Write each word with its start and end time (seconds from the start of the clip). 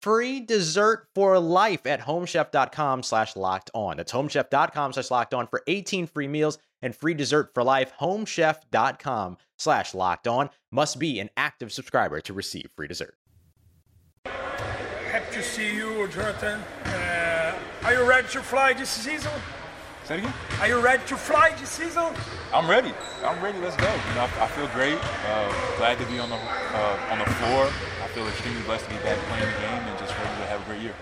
free 0.00 0.40
dessert 0.40 1.06
for 1.14 1.38
life 1.38 1.86
at 1.86 2.00
homechef.com 2.00 3.02
slash 3.02 3.36
locked 3.36 3.70
on. 3.74 3.96
That's 3.96 4.12
homechef.com 4.12 4.92
slash 4.92 5.10
locked 5.10 5.34
on 5.34 5.46
for 5.46 5.62
18 5.66 6.06
free 6.06 6.28
meals 6.28 6.58
and 6.82 6.94
free 6.94 7.14
dessert 7.14 7.50
for 7.54 7.62
life. 7.62 7.92
Homechef.com 8.00 9.36
slash 9.58 9.94
locked 9.94 10.26
on 10.26 10.50
must 10.70 10.98
be 10.98 11.20
an 11.20 11.30
active 11.36 11.72
subscriber 11.72 12.20
to 12.22 12.32
receive 12.32 12.70
free 12.76 12.88
dessert. 12.88 13.14
Happy 14.26 15.34
to 15.34 15.42
see 15.42 15.74
you, 15.74 16.06
Jonathan. 16.08 16.60
Uh, 16.84 17.58
are 17.84 17.94
you 17.94 18.08
ready 18.08 18.28
to 18.28 18.40
fly 18.40 18.72
this 18.72 18.90
season? 18.90 19.32
Say 20.04 20.16
it 20.16 20.18
again? 20.20 20.32
Are 20.60 20.68
you 20.68 20.80
ready 20.80 21.02
to 21.06 21.16
fly 21.16 21.54
this 21.58 21.70
season? 21.70 22.14
I'm 22.52 22.68
ready. 22.68 22.92
I'm 23.24 23.42
ready. 23.42 23.58
Let's 23.58 23.76
go. 23.76 23.86
You 23.86 24.14
know, 24.14 24.22
I, 24.22 24.44
I 24.44 24.46
feel 24.48 24.66
great. 24.68 24.98
Uh, 25.26 25.76
glad 25.78 25.98
to 25.98 26.06
be 26.06 26.18
on 26.18 26.30
the 26.30 26.36
uh, 26.36 27.08
on 27.10 27.18
the 27.18 27.26
floor. 27.38 27.70
I 28.02 28.08
feel 28.08 28.26
extremely 28.26 28.62
blessed 28.62 28.84
to 28.86 28.90
be 28.90 28.96
back 29.02 29.18
playing 29.30 29.46
the 29.46 29.60
game 29.60 29.82
and 29.86 29.98
just 29.98 30.16
ready 30.18 30.34
to 30.42 30.46
have 30.60 30.68
a 30.68 30.72
great 30.72 30.82
year. 30.82 30.94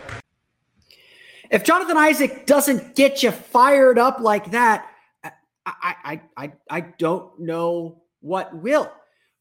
If 1.51 1.65
Jonathan 1.65 1.97
Isaac 1.97 2.47
doesn't 2.47 2.95
get 2.95 3.23
you 3.23 3.31
fired 3.31 3.99
up 3.99 4.21
like 4.21 4.51
that, 4.51 4.87
I 5.25 5.95
I 6.05 6.21
I 6.37 6.53
I 6.71 6.81
don't 6.81 7.39
know 7.41 8.03
what 8.21 8.55
will. 8.55 8.93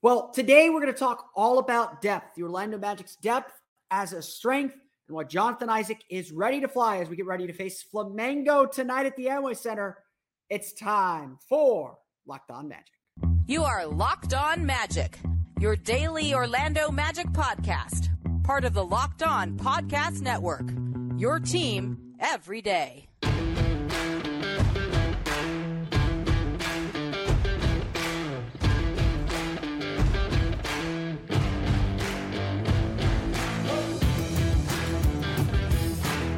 Well, 0.02 0.30
today 0.30 0.70
we're 0.70 0.82
going 0.82 0.94
to 0.94 1.00
talk 1.00 1.32
all 1.36 1.60
about 1.60 2.02
depth. 2.02 2.36
The 2.36 2.44
Orlando 2.44 2.78
Magic's 2.78 3.16
depth 3.16 3.52
as 3.92 4.14
a 4.14 4.22
strength 4.22 4.76
and 5.08 5.16
what 5.16 5.30
Jonathan 5.30 5.70
Isaac 5.70 6.04
is 6.10 6.32
ready 6.32 6.62
to 6.62 6.68
fly 6.68 6.98
as 6.98 7.10
we 7.10 7.16
get 7.16 7.26
ready 7.26 7.48
to 7.48 7.54
face 7.54 7.84
Flamengo 7.94 8.70
tonight 8.70 9.06
at 9.06 9.16
the 9.16 9.26
Amway 9.26 9.58
Center. 9.58 9.98
It's 10.50 10.74
time 10.74 11.40
for 11.50 11.98
Locked 12.26 12.52
On 12.52 12.68
Magic. 12.68 12.94
You 13.48 13.64
are 13.64 13.86
Locked 13.86 14.34
On 14.34 14.66
Magic, 14.66 15.20
your 15.60 15.76
daily 15.76 16.34
Orlando 16.34 16.92
Magic 16.92 17.28
podcast, 17.28 18.10
part 18.48 18.64
of 18.64 18.74
the 18.74 18.86
Locked 18.86 19.24
On 19.24 19.58
Podcast 19.58 20.22
Network. 20.22 20.72
Your 21.18 21.38
team 21.38 22.14
every 22.18 22.62
day. 22.62 23.10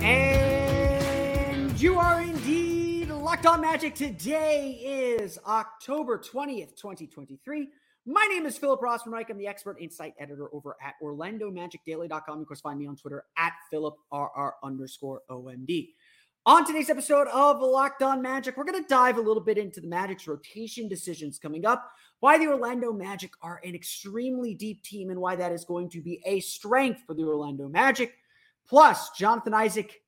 And 0.02 1.80
you 1.80 2.00
are 2.00 2.24
indeed 2.24 3.10
locked 3.10 3.46
on 3.46 3.62
magic. 3.62 3.94
Today 3.94 4.80
is 4.84 5.38
October 5.46 6.18
20th, 6.18 6.76
2023. 6.76 7.68
My 8.12 8.26
name 8.28 8.48
is 8.48 8.58
Philip 8.58 8.82
Rossman-Reich. 8.82 9.30
I'm 9.30 9.38
the 9.38 9.46
expert 9.46 9.78
insight 9.80 10.16
editor 10.20 10.50
over 10.52 10.76
at 10.84 10.96
OrlandoMagicDaily.com. 11.00 12.38
You 12.38 12.42
of 12.42 12.48
course, 12.48 12.60
find 12.60 12.80
me 12.80 12.88
on 12.88 12.96
Twitter 12.96 13.26
at 13.38 13.54
PhilipRR 13.72 14.54
underscore 14.64 15.22
OMD. 15.30 15.90
On 16.48 16.66
today's 16.66 16.90
episode 16.90 17.28
of 17.28 17.62
Locked 17.62 18.02
On 18.02 18.20
Magic, 18.20 18.58
we're 18.58 18.64
going 18.64 18.82
to 18.82 18.90
dive 18.90 19.20
a 19.20 19.22
little 19.22 19.44
bit 19.44 19.60
into 19.60 19.80
the 19.80 19.88
Magic's 19.88 20.28
rotation 20.28 20.88
decisions 20.88 21.38
coming 21.38 21.68
up, 21.68 21.88
why 22.20 22.40
the 22.40 22.48
Orlando 22.48 22.92
Magic 22.92 23.30
are 23.44 23.62
an 23.64 23.76
extremely 23.76 24.56
deep 24.56 24.82
team, 24.82 25.12
and 25.12 25.22
why 25.22 25.36
that 25.36 25.52
is 25.52 25.64
going 25.64 25.88
to 25.90 26.02
be 26.02 26.20
a 26.26 26.40
strength 26.40 27.04
for 27.06 27.14
the 27.14 27.22
Orlando 27.22 27.70
Magic. 27.70 28.16
Plus, 28.68 29.12
Jonathan 29.12 29.54
Isaac 29.54 30.02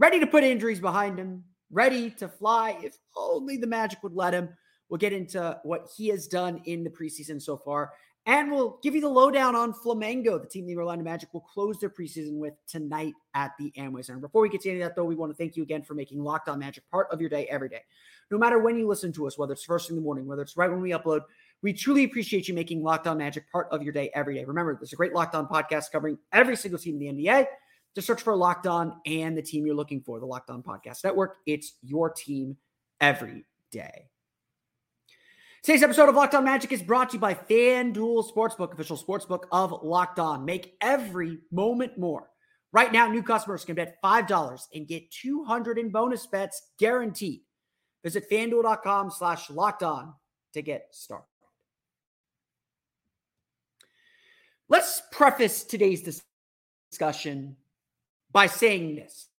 ready 0.00 0.18
to 0.18 0.26
put 0.26 0.42
injuries 0.42 0.80
behind 0.80 1.16
him, 1.16 1.44
ready 1.70 2.10
to 2.10 2.26
fly 2.26 2.76
if 2.82 2.96
only 3.16 3.56
the 3.56 3.68
Magic 3.68 4.02
would 4.02 4.14
let 4.14 4.34
him. 4.34 4.48
We'll 4.88 4.98
get 4.98 5.12
into 5.12 5.58
what 5.64 5.88
he 5.96 6.08
has 6.08 6.26
done 6.26 6.62
in 6.64 6.84
the 6.84 6.90
preseason 6.90 7.42
so 7.42 7.56
far, 7.56 7.92
and 8.26 8.50
we'll 8.50 8.80
give 8.82 8.96
you 8.96 9.00
the 9.00 9.08
lowdown 9.08 9.54
on 9.54 9.72
Flamengo, 9.72 10.40
the 10.40 10.48
team 10.48 10.66
the 10.66 10.76
Orlando 10.76 11.04
Magic 11.04 11.32
will 11.32 11.42
close 11.42 11.78
their 11.78 11.88
preseason 11.88 12.38
with 12.38 12.54
tonight 12.66 13.14
at 13.34 13.52
the 13.56 13.72
Amway 13.78 14.04
Center. 14.04 14.18
Before 14.18 14.42
we 14.42 14.48
get 14.48 14.62
to 14.62 14.70
any 14.70 14.80
of 14.80 14.88
that, 14.88 14.96
though, 14.96 15.04
we 15.04 15.14
want 15.14 15.30
to 15.30 15.36
thank 15.36 15.56
you 15.56 15.62
again 15.62 15.82
for 15.82 15.94
making 15.94 16.24
Locked 16.24 16.48
On 16.48 16.58
Magic 16.58 16.82
part 16.90 17.06
of 17.12 17.20
your 17.20 17.30
day 17.30 17.46
every 17.46 17.68
day. 17.68 17.82
No 18.32 18.36
matter 18.36 18.58
when 18.58 18.76
you 18.76 18.88
listen 18.88 19.12
to 19.12 19.28
us, 19.28 19.38
whether 19.38 19.52
it's 19.52 19.62
first 19.62 19.90
in 19.90 19.96
the 19.96 20.02
morning, 20.02 20.26
whether 20.26 20.42
it's 20.42 20.56
right 20.56 20.68
when 20.68 20.80
we 20.80 20.90
upload, 20.90 21.20
we 21.62 21.72
truly 21.72 22.02
appreciate 22.02 22.48
you 22.48 22.54
making 22.54 22.82
Locked 22.82 23.06
On 23.06 23.16
Magic 23.16 23.48
part 23.50 23.68
of 23.70 23.84
your 23.84 23.92
day 23.92 24.10
every 24.12 24.34
day. 24.34 24.44
Remember, 24.44 24.74
there's 24.74 24.92
a 24.92 24.96
great 24.96 25.14
Locked 25.14 25.36
On 25.36 25.46
podcast 25.46 25.92
covering 25.92 26.18
every 26.32 26.56
single 26.56 26.80
team 26.80 27.00
in 27.00 27.16
the 27.16 27.24
NBA. 27.24 27.46
Just 27.94 28.08
search 28.08 28.22
for 28.22 28.34
Locked 28.34 28.66
On 28.66 29.00
and 29.06 29.38
the 29.38 29.42
team 29.42 29.64
you're 29.64 29.76
looking 29.76 30.00
for, 30.00 30.18
the 30.18 30.26
Locked 30.26 30.50
On 30.50 30.64
Podcast 30.64 31.04
Network. 31.04 31.36
It's 31.46 31.74
your 31.82 32.10
team 32.10 32.56
every 33.00 33.44
day. 33.70 34.08
Today's 35.66 35.82
episode 35.82 36.08
of 36.08 36.14
Locked 36.14 36.36
On 36.36 36.44
Magic 36.44 36.70
is 36.70 36.80
brought 36.80 37.10
to 37.10 37.14
you 37.14 37.18
by 37.18 37.34
FanDuel 37.34 38.32
Sportsbook, 38.32 38.72
official 38.72 38.96
sportsbook 38.96 39.46
of 39.50 39.82
Locked 39.82 40.20
On. 40.20 40.44
Make 40.44 40.76
every 40.80 41.38
moment 41.50 41.98
more. 41.98 42.30
Right 42.70 42.92
now, 42.92 43.08
new 43.08 43.20
customers 43.20 43.64
can 43.64 43.74
bet 43.74 43.96
$5 44.00 44.60
and 44.72 44.86
get 44.86 45.10
200 45.10 45.76
in 45.76 45.90
bonus 45.90 46.24
bets 46.24 46.68
guaranteed. 46.78 47.40
Visit 48.04 48.30
fanduel.com 48.30 49.10
slash 49.10 49.50
locked 49.50 49.82
on 49.82 50.14
to 50.52 50.62
get 50.62 50.86
started. 50.92 51.26
Let's 54.68 55.02
preface 55.10 55.64
today's 55.64 56.22
discussion 56.92 57.56
by 58.30 58.46
saying 58.46 58.94
this. 58.94 59.30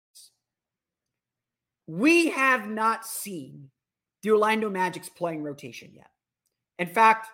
We 1.87 2.31
have 2.31 2.69
not 2.69 3.07
seen 3.07 3.71
the 4.23 4.33
Orlando 4.33 4.69
Magic's 4.69 5.09
playing 5.09 5.45
rotation 5.45 5.93
yet. 5.95 6.11
In 6.79 6.87
fact, 6.87 7.29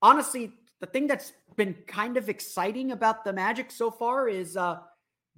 honestly, 0.00 0.52
the 0.80 0.86
thing 0.86 1.06
that's 1.06 1.32
been 1.56 1.74
kind 1.86 2.16
of 2.16 2.28
exciting 2.28 2.92
about 2.92 3.24
the 3.24 3.32
Magic 3.32 3.70
so 3.70 3.90
far 3.90 4.28
is 4.28 4.56
uh, 4.56 4.78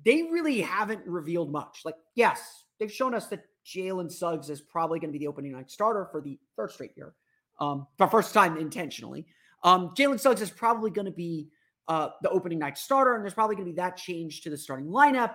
they 0.05 0.23
really 0.23 0.61
haven't 0.61 1.07
revealed 1.07 1.51
much. 1.51 1.83
Like, 1.85 1.97
yes, 2.15 2.65
they've 2.79 2.93
shown 2.93 3.15
us 3.15 3.27
that 3.29 3.45
Jalen 3.67 4.11
Suggs 4.11 4.51
is 4.51 4.61
probably 4.61 4.99
going 4.99 5.13
to 5.13 5.19
be 5.19 5.25
the 5.25 5.29
opening 5.29 5.53
night 5.53 5.71
starter 5.71 6.09
for 6.11 6.21
the 6.21 6.39
third 6.57 6.71
straight 6.71 6.93
year, 6.97 7.15
um, 7.61 7.87
for 7.97 8.09
first 8.09 8.35
time 8.35 8.57
intentionally. 8.57 9.27
Um, 9.63 9.95
Jalen 9.97 10.21
Suggs 10.21 10.43
is 10.43 10.51
probably 10.51 10.91
going 10.91 11.07
to 11.07 11.13
be 11.13 11.49
uh, 11.89 12.11
the 12.23 12.31
opening 12.31 12.59
night 12.59 12.79
starter, 12.79 13.15
and 13.15 13.23
there's 13.23 13.35
probably 13.35 13.57
going 13.57 13.67
to 13.67 13.73
be 13.73 13.77
that 13.77 13.97
change 13.97 14.43
to 14.43 14.51
the 14.51 14.57
starting 14.57 14.87
lineup. 14.87 15.35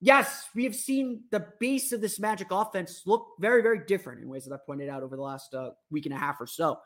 Yes, 0.00 0.48
we 0.54 0.64
have 0.64 0.74
seen 0.74 1.22
the 1.30 1.46
base 1.60 1.92
of 1.92 2.00
this 2.00 2.18
Magic 2.18 2.48
offense 2.50 3.02
look 3.06 3.28
very, 3.38 3.62
very 3.62 3.84
different 3.86 4.20
in 4.20 4.28
ways 4.28 4.44
that 4.44 4.52
I've 4.52 4.66
pointed 4.66 4.88
out 4.88 5.02
over 5.02 5.14
the 5.14 5.22
last 5.22 5.54
uh, 5.54 5.70
week 5.90 6.06
and 6.06 6.14
a 6.14 6.18
half 6.18 6.40
or 6.40 6.46
so. 6.46 6.80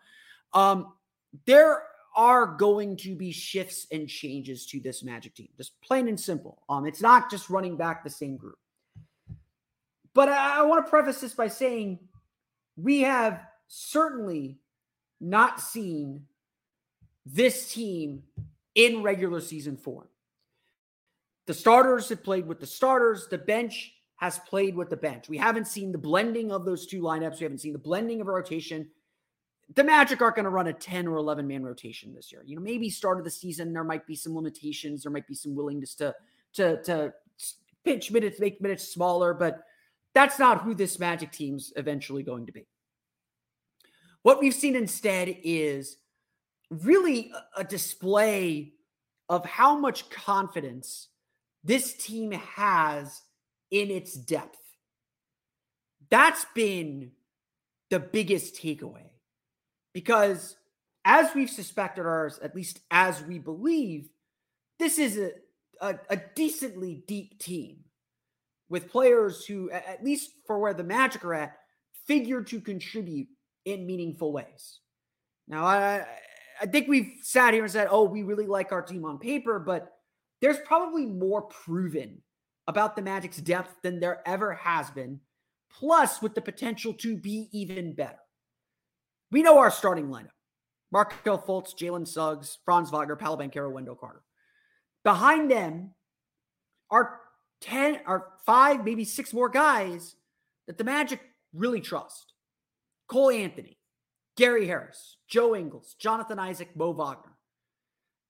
Um, 0.56 0.94
there 1.44 1.82
are 2.16 2.46
going 2.46 2.96
to 2.96 3.14
be 3.14 3.30
shifts 3.30 3.86
and 3.92 4.08
changes 4.08 4.64
to 4.68 4.80
this 4.80 5.04
Magic 5.04 5.34
team, 5.34 5.48
just 5.58 5.78
plain 5.82 6.08
and 6.08 6.18
simple. 6.18 6.62
Um, 6.70 6.86
it's 6.86 7.02
not 7.02 7.30
just 7.30 7.50
running 7.50 7.76
back 7.76 8.02
the 8.02 8.10
same 8.10 8.38
group. 8.38 8.56
But 10.14 10.30
I, 10.30 10.60
I 10.60 10.62
want 10.62 10.84
to 10.84 10.90
preface 10.90 11.20
this 11.20 11.34
by 11.34 11.48
saying 11.48 11.98
we 12.74 13.02
have 13.02 13.42
certainly 13.68 14.56
not 15.20 15.60
seen 15.60 16.22
this 17.26 17.70
team 17.70 18.22
in 18.74 19.02
regular 19.02 19.40
season 19.40 19.76
form. 19.76 20.08
The 21.46 21.54
starters 21.54 22.08
have 22.08 22.24
played 22.24 22.46
with 22.46 22.60
the 22.60 22.66
starters, 22.66 23.28
the 23.28 23.38
bench 23.38 23.92
has 24.16 24.38
played 24.38 24.74
with 24.74 24.88
the 24.88 24.96
bench. 24.96 25.28
We 25.28 25.36
haven't 25.36 25.66
seen 25.66 25.92
the 25.92 25.98
blending 25.98 26.50
of 26.50 26.64
those 26.64 26.86
two 26.86 27.02
lineups. 27.02 27.40
We 27.40 27.44
haven't 27.44 27.60
seen 27.60 27.74
the 27.74 27.78
blending 27.78 28.22
of 28.22 28.26
rotation. 28.28 28.88
The 29.74 29.84
Magic 29.84 30.22
aren't 30.22 30.36
going 30.36 30.44
to 30.44 30.50
run 30.50 30.68
a 30.68 30.72
10 30.72 31.08
or 31.08 31.16
11 31.16 31.46
man 31.46 31.64
rotation 31.64 32.14
this 32.14 32.30
year. 32.30 32.42
You 32.46 32.56
know, 32.56 32.62
maybe 32.62 32.88
start 32.88 33.18
of 33.18 33.24
the 33.24 33.30
season, 33.30 33.72
there 33.72 33.84
might 33.84 34.06
be 34.06 34.14
some 34.14 34.34
limitations. 34.34 35.02
There 35.02 35.12
might 35.12 35.26
be 35.26 35.34
some 35.34 35.56
willingness 35.56 35.94
to, 35.96 36.14
to, 36.54 36.80
to 36.84 37.12
pinch 37.84 38.10
minutes, 38.10 38.38
make 38.38 38.60
minutes 38.60 38.88
smaller, 38.88 39.34
but 39.34 39.64
that's 40.14 40.38
not 40.38 40.62
who 40.62 40.74
this 40.74 40.98
Magic 40.98 41.32
team's 41.32 41.72
eventually 41.76 42.22
going 42.22 42.46
to 42.46 42.52
be. 42.52 42.66
What 44.22 44.40
we've 44.40 44.54
seen 44.54 44.76
instead 44.76 45.36
is 45.42 45.98
really 46.70 47.32
a 47.56 47.64
display 47.64 48.72
of 49.28 49.44
how 49.44 49.76
much 49.76 50.08
confidence 50.10 51.08
this 51.64 51.94
team 51.94 52.30
has 52.30 53.22
in 53.70 53.90
its 53.90 54.14
depth. 54.14 54.58
That's 56.08 56.46
been 56.54 57.10
the 57.90 57.98
biggest 57.98 58.54
takeaway 58.54 59.10
because, 59.96 60.56
as 61.06 61.34
we've 61.34 61.48
suspected, 61.48 62.04
ours, 62.04 62.38
at 62.42 62.54
least 62.54 62.80
as 62.90 63.22
we 63.22 63.38
believe, 63.38 64.10
this 64.78 64.98
is 64.98 65.16
a, 65.16 65.30
a, 65.80 65.98
a 66.10 66.20
decently 66.34 67.02
deep 67.08 67.38
team 67.38 67.78
with 68.68 68.90
players 68.90 69.46
who, 69.46 69.70
at 69.70 70.04
least 70.04 70.32
for 70.46 70.58
where 70.58 70.74
the 70.74 70.84
Magic 70.84 71.24
are 71.24 71.32
at, 71.32 71.56
figure 72.06 72.42
to 72.42 72.60
contribute 72.60 73.28
in 73.64 73.86
meaningful 73.86 74.34
ways. 74.34 74.80
Now, 75.48 75.64
I, 75.64 76.06
I 76.60 76.66
think 76.66 76.88
we've 76.88 77.14
sat 77.22 77.54
here 77.54 77.62
and 77.62 77.72
said, 77.72 77.88
oh, 77.90 78.04
we 78.04 78.22
really 78.22 78.46
like 78.46 78.72
our 78.72 78.82
team 78.82 79.06
on 79.06 79.18
paper, 79.18 79.58
but 79.58 79.94
there's 80.42 80.58
probably 80.66 81.06
more 81.06 81.40
proven 81.40 82.20
about 82.66 82.96
the 82.96 83.02
Magic's 83.02 83.38
depth 83.38 83.72
than 83.82 83.98
there 83.98 84.20
ever 84.26 84.52
has 84.56 84.90
been, 84.90 85.20
plus 85.72 86.20
with 86.20 86.34
the 86.34 86.42
potential 86.42 86.92
to 86.92 87.16
be 87.16 87.48
even 87.50 87.94
better. 87.94 88.18
We 89.30 89.42
know 89.42 89.58
our 89.58 89.70
starting 89.70 90.08
lineup 90.08 90.30
Markelle 90.92 91.38
Fultz, 91.38 91.74
Jalen 91.74 92.06
Suggs, 92.06 92.58
Franz 92.64 92.90
Wagner, 92.90 93.16
Paolo 93.16 93.36
Banchero, 93.36 93.70
Wendell 93.70 93.96
Carter. 93.96 94.22
Behind 95.04 95.50
them 95.50 95.90
are 96.90 97.20
10 97.62 98.00
or 98.06 98.32
five, 98.44 98.84
maybe 98.84 99.04
six 99.04 99.32
more 99.32 99.48
guys 99.48 100.16
that 100.66 100.78
the 100.78 100.84
Magic 100.84 101.20
really 101.52 101.80
trust. 101.80 102.32
Cole 103.08 103.30
Anthony, 103.30 103.78
Gary 104.36 104.66
Harris, 104.66 105.16
Joe 105.28 105.54
Ingles, 105.54 105.94
Jonathan 105.98 106.38
Isaac, 106.38 106.76
Mo 106.76 106.92
Wagner. 106.92 107.36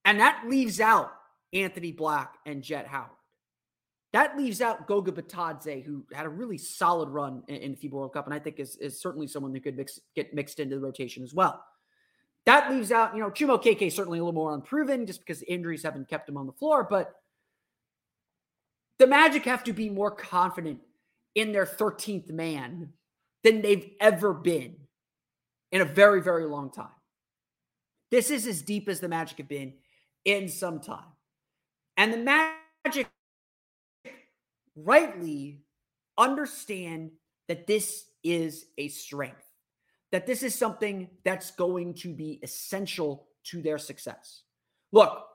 And 0.05 0.21
that 0.21 0.45
leaves 0.47 0.81
out 0.81 1.13
Anthony 1.53 1.93
Black 1.93 2.35
and 2.45 2.63
Jett 2.63 2.87
Howard. 2.87 3.11
That 4.17 4.39
leaves 4.39 4.63
out 4.63 4.87
Goga 4.87 5.13
Bitadze, 5.13 5.85
who 5.85 6.03
had 6.11 6.25
a 6.25 6.31
really 6.31 6.57
solid 6.57 7.11
run 7.11 7.43
in, 7.49 7.57
in 7.57 7.73
the 7.73 7.77
FIBA 7.77 7.93
World 7.93 8.15
Cup, 8.15 8.25
and 8.25 8.33
I 8.33 8.39
think 8.39 8.59
is, 8.59 8.77
is 8.77 8.99
certainly 8.99 9.27
someone 9.27 9.53
that 9.53 9.63
could 9.63 9.77
mix, 9.77 10.01
get 10.15 10.33
mixed 10.33 10.59
into 10.59 10.77
the 10.77 10.81
rotation 10.81 11.23
as 11.23 11.35
well. 11.35 11.63
That 12.47 12.71
leaves 12.71 12.91
out, 12.91 13.15
you 13.15 13.21
know, 13.21 13.29
Chuma 13.29 13.63
Okeke 13.63 13.93
certainly 13.93 14.19
a 14.19 14.23
little 14.23 14.33
more 14.33 14.55
unproven 14.55 15.05
just 15.05 15.21
because 15.21 15.43
injuries 15.43 15.83
haven't 15.83 16.09
kept 16.09 16.31
him 16.31 16.39
on 16.39 16.47
the 16.47 16.55
floor, 16.55 16.87
but 16.89 17.15
the 18.99 19.07
Magic 19.07 19.45
have 19.45 19.63
to 19.65 19.75
be 19.75 19.91
more 19.91 20.13
confident 20.13 20.81
in 21.35 21.53
their 21.53 21.67
13th 21.67 22.31
man 22.31 22.95
than 23.45 23.61
they've 23.61 23.91
ever 24.01 24.33
been 24.33 24.77
in 25.73 25.83
a 25.83 25.85
very, 25.85 26.23
very 26.23 26.47
long 26.47 26.71
time. 26.71 26.89
This 28.11 28.31
is 28.31 28.47
as 28.47 28.63
deep 28.63 28.89
as 28.89 29.01
the 29.01 29.09
Magic 29.09 29.37
have 29.37 29.49
been 29.49 29.75
in 30.25 30.49
some 30.49 30.81
time. 30.81 31.05
And 31.99 32.15
the 32.15 32.53
Magic 32.87 33.09
rightly 34.77 35.63
understand 36.19 37.11
that 37.49 37.67
this 37.67 38.07
is 38.23 38.67
a 38.79 38.89
strength, 38.89 39.45
that 40.13 40.27
this 40.27 40.43
is 40.43 40.55
something 40.55 41.09
that's 41.25 41.51
going 41.53 41.95
to 41.95 42.13
be 42.13 42.39
essential 42.43 43.29
to 43.45 43.63
their 43.63 43.79
success. 43.79 44.43
Look, 44.93 45.27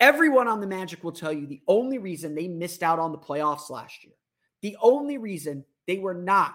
everyone 0.00 0.48
on 0.48 0.60
the 0.60 0.66
Magic 0.66 1.02
will 1.04 1.12
tell 1.12 1.32
you 1.32 1.46
the 1.46 1.62
only 1.68 1.98
reason 1.98 2.34
they 2.34 2.48
missed 2.48 2.82
out 2.82 2.98
on 2.98 3.12
the 3.12 3.18
playoffs 3.18 3.70
last 3.70 4.04
year, 4.04 4.14
the 4.62 4.76
only 4.80 5.18
reason 5.18 5.64
they 5.86 5.98
were 5.98 6.14
not 6.14 6.54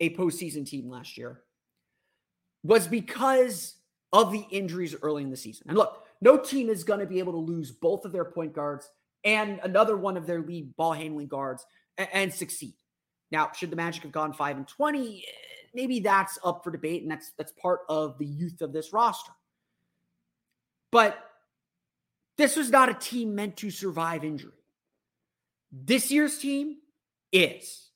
a 0.00 0.14
postseason 0.14 0.66
team 0.66 0.90
last 0.90 1.16
year 1.16 1.40
was 2.62 2.86
because 2.86 3.76
of 4.12 4.32
the 4.32 4.44
injuries 4.50 4.94
early 5.02 5.22
in 5.22 5.30
the 5.30 5.36
season. 5.36 5.66
And 5.68 5.78
look, 5.78 6.04
no 6.20 6.36
team 6.36 6.68
is 6.68 6.84
going 6.84 7.00
to 7.00 7.06
be 7.06 7.18
able 7.18 7.32
to 7.32 7.38
lose 7.38 7.70
both 7.70 8.04
of 8.04 8.12
their 8.12 8.24
point 8.24 8.52
guards 8.52 8.90
and 9.26 9.60
another 9.64 9.96
one 9.96 10.16
of 10.16 10.24
their 10.24 10.40
lead 10.40 10.74
ball 10.76 10.92
handling 10.92 11.26
guards 11.26 11.66
and, 11.98 12.08
and 12.12 12.32
succeed. 12.32 12.74
Now, 13.30 13.50
should 13.52 13.70
the 13.70 13.76
Magic 13.76 14.04
have 14.04 14.12
gone 14.12 14.32
5 14.32 14.56
and 14.56 14.68
20, 14.68 15.24
maybe 15.74 16.00
that's 16.00 16.38
up 16.44 16.62
for 16.64 16.70
debate 16.70 17.02
and 17.02 17.10
that's 17.10 17.32
that's 17.36 17.52
part 17.52 17.80
of 17.88 18.16
the 18.18 18.24
youth 18.24 18.62
of 18.62 18.72
this 18.72 18.92
roster. 18.92 19.32
But 20.92 21.18
this 22.38 22.56
was 22.56 22.70
not 22.70 22.88
a 22.88 22.94
team 22.94 23.34
meant 23.34 23.56
to 23.58 23.70
survive 23.70 24.24
injury. 24.24 24.52
This 25.72 26.10
year's 26.10 26.38
team 26.38 26.76
is. 27.32 27.90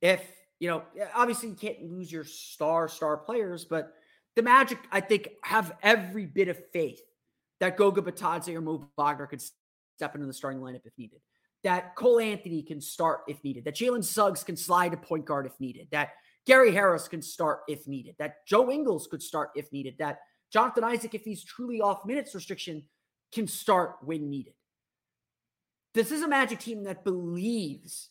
If 0.00 0.22
you 0.60 0.68
know, 0.68 0.84
obviously 1.14 1.48
you 1.50 1.54
can't 1.56 1.90
lose 1.90 2.10
your 2.10 2.24
star, 2.24 2.88
star 2.88 3.16
players, 3.16 3.64
but 3.64 3.92
the 4.36 4.42
Magic, 4.42 4.78
I 4.92 5.00
think, 5.00 5.30
have 5.42 5.74
every 5.82 6.26
bit 6.26 6.48
of 6.48 6.58
faith 6.72 7.00
that 7.60 7.76
Goga 7.76 8.02
Bitadze 8.02 8.54
or 8.54 8.60
Mo 8.60 8.86
Wagner 8.96 9.26
could 9.26 9.42
step 9.96 10.14
into 10.14 10.26
the 10.26 10.32
starting 10.32 10.60
lineup 10.60 10.82
if 10.84 10.92
needed. 10.98 11.20
That 11.64 11.96
Cole 11.96 12.20
Anthony 12.20 12.62
can 12.62 12.80
start 12.80 13.20
if 13.28 13.42
needed. 13.42 13.64
That 13.64 13.74
Jalen 13.74 14.04
Suggs 14.04 14.44
can 14.44 14.56
slide 14.56 14.90
to 14.90 14.96
point 14.96 15.24
guard 15.24 15.46
if 15.46 15.58
needed. 15.58 15.88
That 15.90 16.10
Gary 16.46 16.72
Harris 16.72 17.08
can 17.08 17.22
start 17.22 17.60
if 17.66 17.88
needed. 17.88 18.14
That 18.18 18.46
Joe 18.46 18.70
Ingles 18.70 19.06
could 19.06 19.22
start 19.22 19.50
if 19.56 19.72
needed. 19.72 19.96
That 19.98 20.18
Jonathan 20.52 20.84
Isaac, 20.84 21.14
if 21.14 21.22
he's 21.22 21.42
truly 21.42 21.80
off 21.80 22.04
minutes 22.04 22.34
restriction, 22.34 22.84
can 23.32 23.48
start 23.48 23.96
when 24.02 24.30
needed. 24.30 24.52
This 25.94 26.12
is 26.12 26.22
a 26.22 26.28
Magic 26.28 26.60
team 26.60 26.84
that 26.84 27.04
believes 27.04 28.10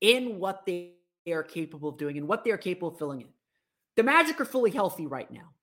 in 0.00 0.38
what 0.38 0.66
they 0.66 0.92
are 1.32 1.42
capable 1.42 1.88
of 1.88 1.98
doing 1.98 2.18
and 2.18 2.28
what 2.28 2.44
they 2.44 2.50
are 2.50 2.58
capable 2.58 2.88
of 2.88 2.98
filling 2.98 3.22
in. 3.22 3.28
The 3.96 4.02
Magic 4.02 4.40
are 4.40 4.44
fully 4.44 4.70
healthy 4.70 5.06
right 5.06 5.30
now. 5.30 5.54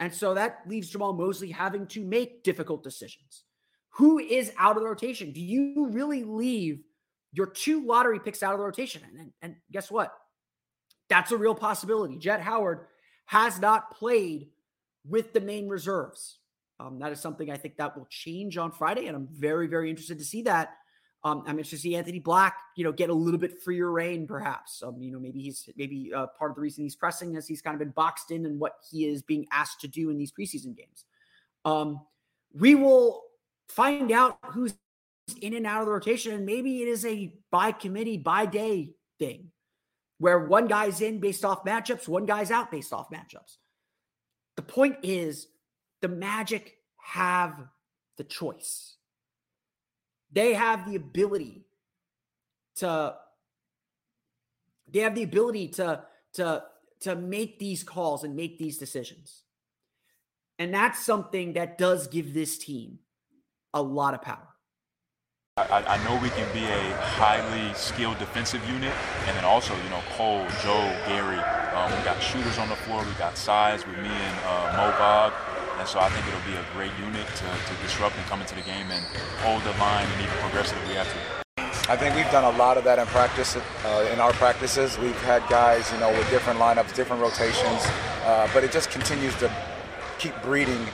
And 0.00 0.14
so 0.14 0.34
that 0.34 0.60
leaves 0.66 0.92
Jamahl 0.92 1.18
Mosley 1.18 1.50
having 1.50 1.86
to 1.88 2.04
make 2.04 2.44
difficult 2.44 2.82
decisions. 2.82 3.44
Who 3.96 4.18
is 4.18 4.52
out 4.58 4.76
of 4.76 4.82
the 4.82 4.88
rotation? 4.88 5.32
Do 5.32 5.40
you 5.40 5.88
really 5.90 6.24
leave 6.24 6.80
your 7.32 7.46
two 7.46 7.86
lottery 7.86 8.20
picks 8.20 8.42
out 8.42 8.52
of 8.52 8.58
the 8.58 8.64
rotation? 8.64 9.02
And, 9.08 9.18
and, 9.18 9.32
and 9.42 9.56
guess 9.70 9.90
what? 9.90 10.12
That's 11.08 11.30
a 11.30 11.36
real 11.36 11.54
possibility. 11.54 12.16
Jett 12.16 12.40
Howard 12.40 12.86
has 13.26 13.60
not 13.60 13.94
played 13.94 14.48
with 15.06 15.32
the 15.32 15.40
main 15.40 15.68
reserves. 15.68 16.38
Um, 16.80 16.98
that 17.00 17.12
is 17.12 17.20
something 17.20 17.50
I 17.50 17.56
think 17.56 17.76
that 17.76 17.96
will 17.96 18.06
change 18.10 18.56
on 18.56 18.72
Friday, 18.72 19.06
and 19.06 19.16
I'm 19.16 19.28
very, 19.30 19.68
very 19.68 19.90
interested 19.90 20.18
to 20.18 20.24
see 20.24 20.42
that. 20.42 20.74
Um, 21.24 21.44
I'm 21.46 21.50
interested 21.50 21.76
to 21.76 21.82
see 21.82 21.94
Anthony 21.94 22.18
Black, 22.18 22.56
you 22.76 22.82
know, 22.82 22.90
get 22.90 23.08
a 23.08 23.14
little 23.14 23.38
bit 23.38 23.62
freer 23.62 23.88
reign, 23.90 24.26
perhaps. 24.26 24.82
Um, 24.82 25.00
you 25.00 25.12
know, 25.12 25.20
maybe 25.20 25.40
he's 25.40 25.68
maybe 25.76 26.10
uh, 26.12 26.26
part 26.36 26.50
of 26.50 26.56
the 26.56 26.60
reason 26.60 26.82
he's 26.82 26.96
pressing 26.96 27.36
is 27.36 27.46
he's 27.46 27.62
kind 27.62 27.74
of 27.74 27.78
been 27.78 27.90
boxed 27.90 28.32
in 28.32 28.44
and 28.44 28.58
what 28.58 28.76
he 28.90 29.06
is 29.06 29.22
being 29.22 29.46
asked 29.52 29.80
to 29.82 29.88
do 29.88 30.10
in 30.10 30.18
these 30.18 30.32
preseason 30.32 30.76
games. 30.76 31.04
Um, 31.64 32.00
we 32.52 32.74
will 32.74 33.22
find 33.74 34.10
out 34.12 34.38
who's 34.46 34.74
in 35.40 35.54
and 35.54 35.66
out 35.66 35.80
of 35.80 35.86
the 35.86 35.92
rotation, 35.92 36.32
and 36.32 36.46
maybe 36.46 36.82
it 36.82 36.88
is 36.88 37.04
a 37.04 37.34
by 37.50 37.72
committee, 37.72 38.16
by 38.18 38.46
day 38.46 38.90
thing, 39.18 39.50
where 40.18 40.38
one 40.38 40.66
guy's 40.66 41.00
in 41.00 41.20
based 41.20 41.44
off 41.44 41.64
matchups, 41.64 42.08
one 42.08 42.26
guy's 42.26 42.50
out 42.50 42.70
based 42.70 42.92
off 42.92 43.10
matchups. 43.10 43.56
The 44.56 44.62
point 44.62 44.96
is, 45.02 45.48
the 46.00 46.08
Magic 46.08 46.76
have 46.98 47.68
the 48.16 48.24
choice 48.24 48.96
they 50.32 50.54
have 50.54 50.88
the 50.88 50.96
ability 50.96 51.66
to 52.76 53.14
they 54.90 55.00
have 55.00 55.14
the 55.14 55.22
ability 55.22 55.68
to 55.68 56.02
to 56.34 56.64
to 57.00 57.14
make 57.14 57.58
these 57.58 57.84
calls 57.84 58.24
and 58.24 58.34
make 58.34 58.58
these 58.58 58.78
decisions. 58.78 59.42
And 60.58 60.72
that's 60.72 61.04
something 61.04 61.54
that 61.54 61.76
does 61.76 62.06
give 62.06 62.32
this 62.32 62.56
team 62.56 63.00
a 63.74 63.82
lot 63.82 64.14
of 64.14 64.22
power. 64.22 64.48
I, 65.58 65.84
I, 65.84 66.04
know 66.04 66.18
we 66.22 66.30
can 66.30 66.50
be 66.54 66.64
a 66.64 66.96
highly 66.96 67.74
skilled 67.74 68.18
defensive 68.18 68.66
unit, 68.66 68.92
and 69.26 69.36
then 69.36 69.44
also, 69.44 69.76
you 69.84 69.90
know, 69.90 70.00
Cole, 70.16 70.46
Joe, 70.62 70.80
Gary. 71.06 71.36
Um, 71.76 71.92
we 71.92 72.02
got 72.04 72.22
shooters 72.22 72.56
on 72.56 72.70
the 72.70 72.76
floor. 72.76 73.04
We 73.04 73.12
got 73.18 73.36
size 73.36 73.86
with 73.86 73.98
me 73.98 74.08
and 74.08 74.38
uh, 74.46 74.72
Mo 74.78 74.96
Bog. 74.96 75.34
And 75.78 75.86
so 75.86 76.00
I 76.00 76.08
think 76.08 76.26
it'll 76.26 76.48
be 76.48 76.56
a 76.56 76.64
great 76.72 76.92
unit 76.98 77.26
to, 77.26 77.44
to 77.44 77.82
disrupt 77.82 78.16
and 78.16 78.24
come 78.26 78.40
into 78.40 78.54
the 78.54 78.62
game 78.62 78.90
and 78.90 79.04
hold 79.44 79.62
the 79.64 79.76
line 79.78 80.06
and 80.06 80.22
even 80.22 80.34
progress 80.38 80.72
if 80.72 80.88
we 80.88 80.94
have 80.94 81.12
to. 81.12 81.42
I 81.90 81.96
think 81.96 82.14
we've 82.16 82.30
done 82.30 82.44
a 82.44 82.56
lot 82.56 82.78
of 82.78 82.84
that 82.84 82.98
in 82.98 83.06
practice, 83.06 83.56
uh, 83.56 84.08
in 84.10 84.20
our 84.20 84.32
practices. 84.32 84.96
We've 84.98 85.20
had 85.22 85.46
guys, 85.50 85.92
you 85.92 85.98
know, 85.98 86.10
with 86.12 86.30
different 86.30 86.60
lineups, 86.60 86.94
different 86.94 87.20
rotations, 87.20 87.84
uh, 88.24 88.48
but 88.54 88.64
it 88.64 88.72
just 88.72 88.90
continues 88.90 89.36
to 89.36 89.52
keep 90.18 90.40
breeding 90.42 90.86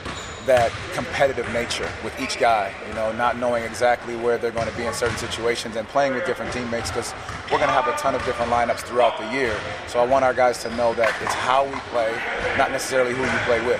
that 0.49 0.71
competitive 0.95 1.45
nature 1.53 1.87
with 2.03 2.19
each 2.19 2.39
guy, 2.39 2.73
you 2.87 2.93
know, 2.95 3.11
not 3.11 3.37
knowing 3.37 3.63
exactly 3.63 4.15
where 4.15 4.39
they're 4.39 4.49
going 4.49 4.67
to 4.67 4.75
be 4.75 4.83
in 4.83 4.93
certain 4.95 5.15
situations 5.15 5.75
and 5.75 5.87
playing 5.89 6.15
with 6.15 6.25
different 6.25 6.51
teammates 6.51 6.89
because 6.89 7.13
we're 7.51 7.61
going 7.61 7.69
to 7.69 7.77
have 7.77 7.87
a 7.87 7.95
ton 8.01 8.15
of 8.15 8.25
different 8.25 8.49
lineups 8.49 8.79
throughout 8.79 9.15
the 9.19 9.31
year. 9.31 9.55
So 9.87 9.99
I 9.99 10.07
want 10.07 10.25
our 10.25 10.33
guys 10.33 10.63
to 10.63 10.75
know 10.75 10.95
that 10.95 11.13
it's 11.21 11.35
how 11.35 11.65
we 11.65 11.77
play, 11.93 12.09
not 12.57 12.71
necessarily 12.71 13.13
who 13.13 13.21
you 13.21 13.39
play 13.45 13.63
with. 13.63 13.79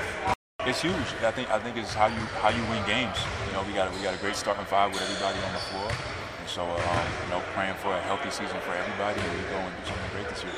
It's 0.67 0.79
huge. 0.79 0.93
I 1.25 1.31
think 1.31 1.49
I 1.49 1.57
think 1.57 1.75
it's 1.75 1.95
how 1.95 2.05
you 2.05 2.21
how 2.37 2.49
you 2.49 2.61
win 2.69 2.85
games. 2.85 3.17
You 3.47 3.53
know, 3.53 3.63
we 3.65 3.73
got 3.73 3.89
a, 3.89 3.97
we 3.97 4.03
got 4.03 4.13
a 4.13 4.21
great 4.21 4.35
starting 4.35 4.65
five 4.65 4.93
with 4.93 5.01
everybody 5.01 5.39
on 5.41 5.53
the 5.53 5.63
floor, 5.73 5.89
and 5.89 6.47
so 6.47 6.61
um, 6.61 7.05
you 7.23 7.29
know, 7.31 7.41
praying 7.55 7.73
for 7.81 7.89
a 7.95 8.01
healthy 8.01 8.29
season 8.29 8.59
for 8.61 8.75
everybody, 8.77 9.19
and 9.19 9.31
we 9.33 9.41
go 9.49 9.57
and 9.57 9.73
do 9.73 9.89
something 9.89 10.11
great 10.13 10.29
this 10.29 10.43
year. 10.43 10.53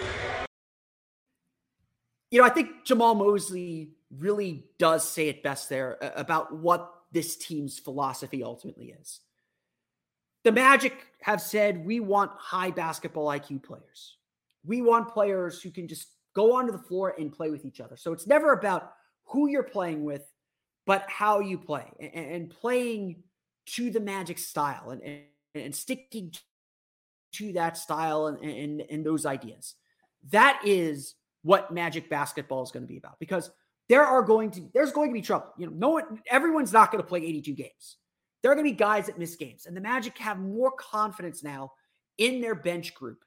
You 2.31 2.41
know, 2.41 2.45
I 2.45 2.49
think 2.49 2.83
Jamahl 2.83 3.15
Mosley 3.15 3.91
really 4.17 4.65
does 4.77 5.07
say 5.07 5.29
it 5.29 5.43
best 5.43 5.69
there 5.69 6.03
uh, 6.03 6.11
about 6.15 6.53
what 6.53 6.93
this 7.11 7.35
team's 7.35 7.79
philosophy 7.79 8.43
ultimately 8.43 8.95
is. 8.99 9.19
The 10.43 10.51
Magic 10.51 10.93
have 11.21 11.41
said 11.41 11.85
we 11.85 11.99
want 11.99 12.31
high 12.37 12.71
basketball 12.71 13.27
IQ 13.27 13.63
players. 13.63 14.17
We 14.65 14.81
want 14.81 15.09
players 15.09 15.61
who 15.61 15.71
can 15.71 15.87
just 15.87 16.07
go 16.35 16.55
onto 16.55 16.71
the 16.71 16.79
floor 16.79 17.15
and 17.17 17.31
play 17.31 17.51
with 17.51 17.65
each 17.65 17.81
other. 17.81 17.97
So 17.97 18.13
it's 18.13 18.27
never 18.27 18.53
about 18.53 18.93
who 19.25 19.47
you're 19.49 19.63
playing 19.63 20.03
with, 20.03 20.23
but 20.85 21.05
how 21.07 21.39
you 21.39 21.57
play 21.57 21.85
and, 21.99 22.49
playing 22.49 23.23
to 23.67 23.91
the 23.91 23.99
Magic 23.99 24.39
style 24.39 24.89
and, 24.89 25.01
and, 25.03 25.21
and 25.55 25.75
sticking 25.75 26.33
to 27.33 27.53
that 27.53 27.77
style 27.77 28.27
and, 28.27 28.39
and, 28.39 28.81
and 28.89 29.05
those 29.05 29.25
ideas. 29.25 29.75
That 30.31 30.61
is 30.65 31.15
what 31.43 31.73
Magic 31.73 32.09
basketball 32.09 32.63
is 32.63 32.71
going 32.71 32.83
to 32.83 32.87
be 32.91 32.97
about 32.97 33.19
because 33.19 33.51
there 33.91 34.05
are 34.05 34.21
going 34.21 34.49
to 34.49 34.61
there's 34.73 34.93
going 34.93 35.09
to 35.09 35.13
be 35.13 35.21
trouble. 35.21 35.53
You 35.57 35.65
know, 35.65 35.73
no 35.75 35.89
one 35.89 36.21
everyone's 36.29 36.71
not 36.71 36.93
going 36.93 37.03
to 37.03 37.07
play 37.07 37.19
82 37.19 37.51
games. 37.51 37.97
There 38.41 38.49
are 38.49 38.55
going 38.55 38.65
to 38.65 38.71
be 38.71 38.77
guys 38.77 39.07
that 39.07 39.19
miss 39.19 39.35
games, 39.35 39.65
and 39.65 39.75
the 39.75 39.81
Magic 39.81 40.17
have 40.17 40.39
more 40.39 40.71
confidence 40.71 41.43
now 41.43 41.73
in 42.17 42.39
their 42.39 42.55
bench 42.55 42.95
group 42.95 43.25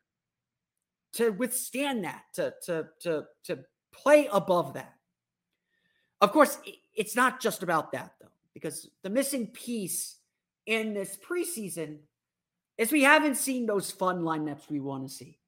to 1.13 1.31
withstand 1.33 2.05
that, 2.05 2.23
to 2.37 2.55
to 2.65 2.87
to 3.03 3.25
to 3.45 3.59
play 3.93 4.27
above 4.33 4.73
that. 4.73 4.95
Of 6.23 6.33
course, 6.33 6.57
it's 6.97 7.15
not 7.15 7.43
just 7.43 7.63
about 7.63 7.93
that 7.93 8.15
though, 8.19 8.33
because 8.55 8.89
the 9.03 9.11
missing 9.11 9.49
piece 9.49 10.17
in 10.65 10.95
this 10.95 11.19
preseason 11.19 11.99
is 12.79 12.91
we 12.91 13.03
haven't 13.03 13.37
seen 13.37 13.67
those 13.67 13.91
fun 13.91 14.23
lineups 14.23 14.71
we 14.71 14.81
want 14.81 15.07
to 15.07 15.15
see. 15.15 15.39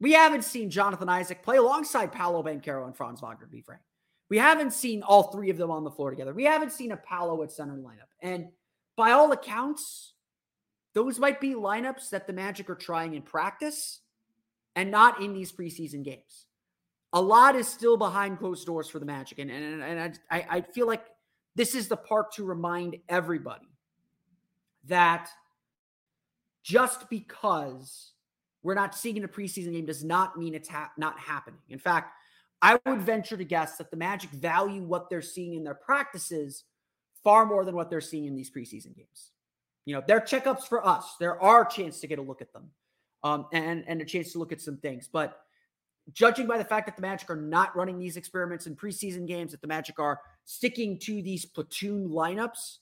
We 0.00 0.12
haven't 0.12 0.44
seen 0.44 0.70
Jonathan 0.70 1.10
Isaac 1.10 1.42
play 1.42 1.58
alongside 1.58 2.10
Paolo 2.10 2.42
Banchero 2.42 2.86
and 2.86 2.96
Franz 2.96 3.20
Wagner, 3.20 3.44
to 3.44 3.52
be 3.52 3.60
frank. 3.60 3.82
We 4.28 4.38
haven't 4.38 4.72
seen 4.72 5.02
all 5.02 5.24
three 5.24 5.50
of 5.50 5.56
them 5.56 5.70
on 5.70 5.84
the 5.84 5.90
floor 5.90 6.10
together. 6.10 6.34
We 6.34 6.44
haven't 6.44 6.72
seen 6.72 6.92
a 6.92 6.96
Paolo 6.96 7.42
at 7.42 7.52
center 7.52 7.76
lineup. 7.76 8.10
And 8.20 8.48
by 8.96 9.12
all 9.12 9.30
accounts, 9.32 10.14
those 10.94 11.18
might 11.18 11.40
be 11.40 11.54
lineups 11.54 12.10
that 12.10 12.26
the 12.26 12.32
Magic 12.32 12.68
are 12.70 12.74
trying 12.74 13.14
in 13.14 13.22
practice 13.22 14.00
and 14.74 14.90
not 14.90 15.22
in 15.22 15.32
these 15.32 15.52
preseason 15.52 16.02
games. 16.02 16.46
A 17.12 17.20
lot 17.20 17.54
is 17.54 17.68
still 17.68 17.96
behind 17.96 18.38
closed 18.38 18.66
doors 18.66 18.88
for 18.88 18.98
the 18.98 19.06
Magic. 19.06 19.38
And, 19.38 19.50
and, 19.50 19.82
and 19.82 20.18
I, 20.30 20.46
I 20.50 20.60
feel 20.60 20.86
like 20.86 21.04
this 21.54 21.74
is 21.74 21.88
the 21.88 21.96
part 21.96 22.32
to 22.32 22.44
remind 22.44 22.96
everybody 23.08 23.68
that 24.86 25.28
just 26.62 27.08
because 27.08 28.12
we're 28.62 28.74
not 28.74 28.94
seeing 28.94 29.22
a 29.22 29.28
preseason 29.28 29.72
game 29.72 29.86
does 29.86 30.02
not 30.02 30.36
mean 30.36 30.54
it's 30.54 30.68
ha- 30.68 30.90
not 30.98 31.18
happening. 31.18 31.60
In 31.68 31.78
fact, 31.78 32.12
I 32.62 32.78
would 32.86 33.02
venture 33.02 33.36
to 33.36 33.44
guess 33.44 33.76
that 33.76 33.90
the 33.90 33.96
Magic 33.96 34.30
value 34.30 34.82
what 34.82 35.10
they're 35.10 35.22
seeing 35.22 35.54
in 35.54 35.64
their 35.64 35.74
practices 35.74 36.64
far 37.22 37.44
more 37.44 37.64
than 37.64 37.74
what 37.74 37.90
they're 37.90 38.00
seeing 38.00 38.24
in 38.24 38.34
these 38.34 38.50
preseason 38.50 38.96
games. 38.96 39.32
You 39.84 39.94
know, 39.94 40.02
they're 40.06 40.20
checkups 40.20 40.64
for 40.64 40.86
us. 40.86 41.16
There 41.20 41.40
are 41.40 41.66
a 41.66 41.70
chance 41.70 42.00
to 42.00 42.06
get 42.06 42.18
a 42.18 42.22
look 42.22 42.40
at 42.40 42.52
them, 42.52 42.70
um, 43.22 43.46
and 43.52 43.84
and 43.86 44.00
a 44.00 44.04
chance 44.04 44.32
to 44.32 44.38
look 44.38 44.52
at 44.52 44.60
some 44.60 44.78
things. 44.78 45.08
But 45.12 45.38
judging 46.12 46.46
by 46.46 46.58
the 46.58 46.64
fact 46.64 46.86
that 46.86 46.96
the 46.96 47.02
Magic 47.02 47.30
are 47.30 47.36
not 47.36 47.76
running 47.76 47.98
these 47.98 48.16
experiments 48.16 48.66
in 48.66 48.74
preseason 48.74 49.26
games, 49.26 49.52
that 49.52 49.60
the 49.60 49.66
Magic 49.66 49.98
are 49.98 50.20
sticking 50.44 50.98
to 51.00 51.22
these 51.22 51.44
platoon 51.44 52.08
lineups, 52.08 52.78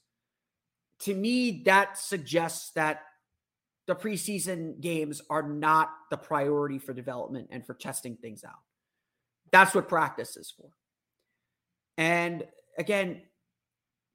to 0.99 1.13
me 1.13 1.63
that 1.65 1.97
suggests 1.97 2.71
that 2.71 3.03
the 3.87 3.95
preseason 3.95 4.79
games 4.79 5.21
are 5.29 5.43
not 5.43 5.89
the 6.09 6.17
priority 6.17 6.79
for 6.79 6.93
development 6.93 7.49
and 7.51 7.65
for 7.65 7.75
testing 7.75 8.15
things 8.15 8.43
out. 8.43 8.64
That's 9.51 9.73
what 9.73 9.87
practice 9.87 10.37
is 10.37 10.51
for. 10.51 10.69
And 11.97 12.45
again, 12.77 13.21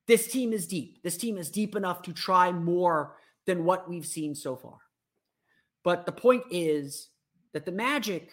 this 0.07 0.27
team 0.27 0.53
is 0.53 0.67
deep. 0.67 1.03
This 1.03 1.17
team 1.17 1.39
is 1.39 1.51
deep 1.51 1.77
enough 1.77 2.03
to 2.03 2.13
try 2.13 2.53
more 2.53 3.17
than 3.47 3.65
what 3.65 3.89
we've 3.89 4.07
seen 4.07 4.35
so 4.35 4.57
far. 4.57 4.79
But 5.85 6.05
the 6.05 6.13
point 6.13 6.45
is 6.51 7.09
that 7.53 7.65
the 7.65 7.73
Magic 7.73 8.31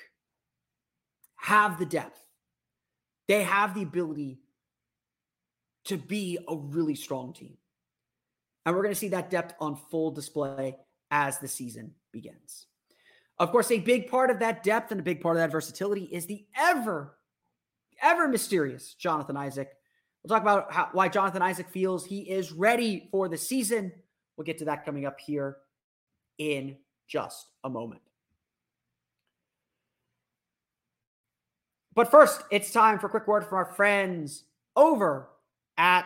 have 1.37 1.79
the 1.79 1.85
depth, 1.85 2.19
they 3.27 3.43
have 3.43 3.73
the 3.73 3.83
ability 3.83 4.39
to 5.85 5.97
be 5.97 6.37
a 6.47 6.55
really 6.55 6.95
strong 6.95 7.33
team. 7.33 7.57
And 8.65 8.75
we're 8.75 8.81
going 8.81 8.93
to 8.93 8.99
see 8.99 9.09
that 9.09 9.29
depth 9.29 9.53
on 9.61 9.77
full 9.89 10.11
display 10.11 10.75
as 11.09 11.39
the 11.39 11.47
season 11.47 11.93
begins. 12.11 12.65
Of 13.39 13.51
course, 13.51 13.69
a 13.71 13.79
big 13.79 14.09
part 14.09 14.31
of 14.31 14.39
that 14.39 14.63
depth 14.63 14.91
and 14.91 14.99
a 14.99 15.03
big 15.03 15.21
part 15.21 15.37
of 15.37 15.41
that 15.41 15.51
versatility 15.51 16.05
is 16.05 16.25
the 16.25 16.45
ever, 16.55 17.17
ever 18.01 18.27
mysterious 18.27 18.95
Jonathan 18.95 19.37
Isaac. 19.37 19.71
We'll 20.23 20.29
talk 20.29 20.41
about 20.41 20.71
how, 20.73 20.89
why 20.91 21.07
Jonathan 21.07 21.41
Isaac 21.41 21.69
feels 21.69 22.05
he 22.05 22.21
is 22.21 22.51
ready 22.51 23.07
for 23.11 23.29
the 23.29 23.37
season. 23.37 23.91
We'll 24.35 24.45
get 24.45 24.57
to 24.59 24.65
that 24.65 24.85
coming 24.85 25.05
up 25.05 25.19
here 25.19 25.57
in 26.39 26.77
just 27.07 27.47
a 27.63 27.69
moment. 27.69 28.01
But 31.93 32.11
first, 32.11 32.43
it's 32.51 32.71
time 32.71 32.99
for 32.99 33.07
a 33.07 33.09
quick 33.09 33.27
word 33.27 33.45
from 33.45 33.57
our 33.57 33.65
friends 33.65 34.43
over 34.75 35.29
at 35.77 36.05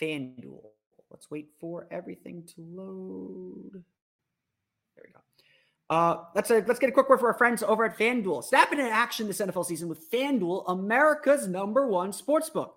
FanDuel. 0.00 0.70
Let's 1.10 1.30
wait 1.30 1.50
for 1.60 1.86
everything 1.90 2.44
to 2.54 2.54
load. 2.58 3.84
Uh, 5.90 6.24
let's 6.34 6.50
uh, 6.50 6.60
let's 6.66 6.78
get 6.78 6.90
a 6.90 6.92
quick 6.92 7.08
word 7.08 7.18
for 7.18 7.28
our 7.28 7.38
friends 7.38 7.62
over 7.62 7.84
at 7.84 7.96
FanDuel. 7.96 8.44
Snap 8.44 8.72
into 8.72 8.84
action 8.84 9.26
this 9.26 9.40
NFL 9.40 9.64
season 9.64 9.88
with 9.88 10.10
FanDuel, 10.10 10.64
America's 10.68 11.48
number 11.48 11.86
one 11.86 12.12
sportsbook. 12.12 12.72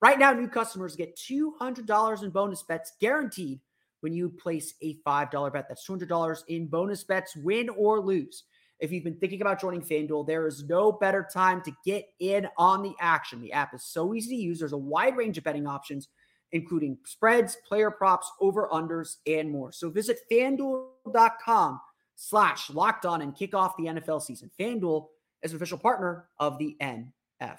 Right 0.00 0.18
now, 0.18 0.32
new 0.32 0.48
customers 0.48 0.96
get 0.96 1.16
$200 1.16 2.22
in 2.22 2.30
bonus 2.30 2.62
bets 2.62 2.92
guaranteed 3.00 3.60
when 4.00 4.12
you 4.12 4.30
place 4.30 4.74
a 4.82 4.96
$5 5.06 5.52
bet. 5.52 5.66
That's 5.68 5.86
$200 5.88 6.42
in 6.48 6.66
bonus 6.66 7.04
bets, 7.04 7.36
win 7.36 7.68
or 7.70 8.00
lose. 8.00 8.44
If 8.80 8.92
you've 8.92 9.04
been 9.04 9.18
thinking 9.18 9.40
about 9.40 9.60
joining 9.60 9.82
FanDuel, 9.82 10.26
there 10.26 10.46
is 10.46 10.64
no 10.64 10.92
better 10.92 11.26
time 11.32 11.62
to 11.62 11.72
get 11.84 12.06
in 12.18 12.48
on 12.58 12.82
the 12.82 12.94
action. 13.00 13.40
The 13.40 13.52
app 13.52 13.74
is 13.74 13.84
so 13.84 14.14
easy 14.14 14.36
to 14.36 14.42
use. 14.42 14.58
There's 14.58 14.72
a 14.72 14.78
wide 14.78 15.16
range 15.16 15.38
of 15.38 15.44
betting 15.44 15.66
options, 15.66 16.08
including 16.52 16.98
spreads, 17.04 17.56
player 17.66 17.90
props, 17.90 18.30
over 18.40 18.68
unders, 18.72 19.16
and 19.26 19.50
more. 19.50 19.70
So 19.72 19.90
visit 19.90 20.18
fanduel.com 20.30 21.80
slash 22.14 22.70
locked 22.70 23.06
on 23.06 23.22
and 23.22 23.36
kick 23.36 23.54
off 23.54 23.76
the 23.76 23.84
NFL 23.84 24.22
season. 24.22 24.50
FanDuel 24.58 25.06
is 25.42 25.52
an 25.52 25.56
official 25.56 25.78
partner 25.78 26.26
of 26.38 26.58
the 26.58 26.76
NFL. 26.80 27.58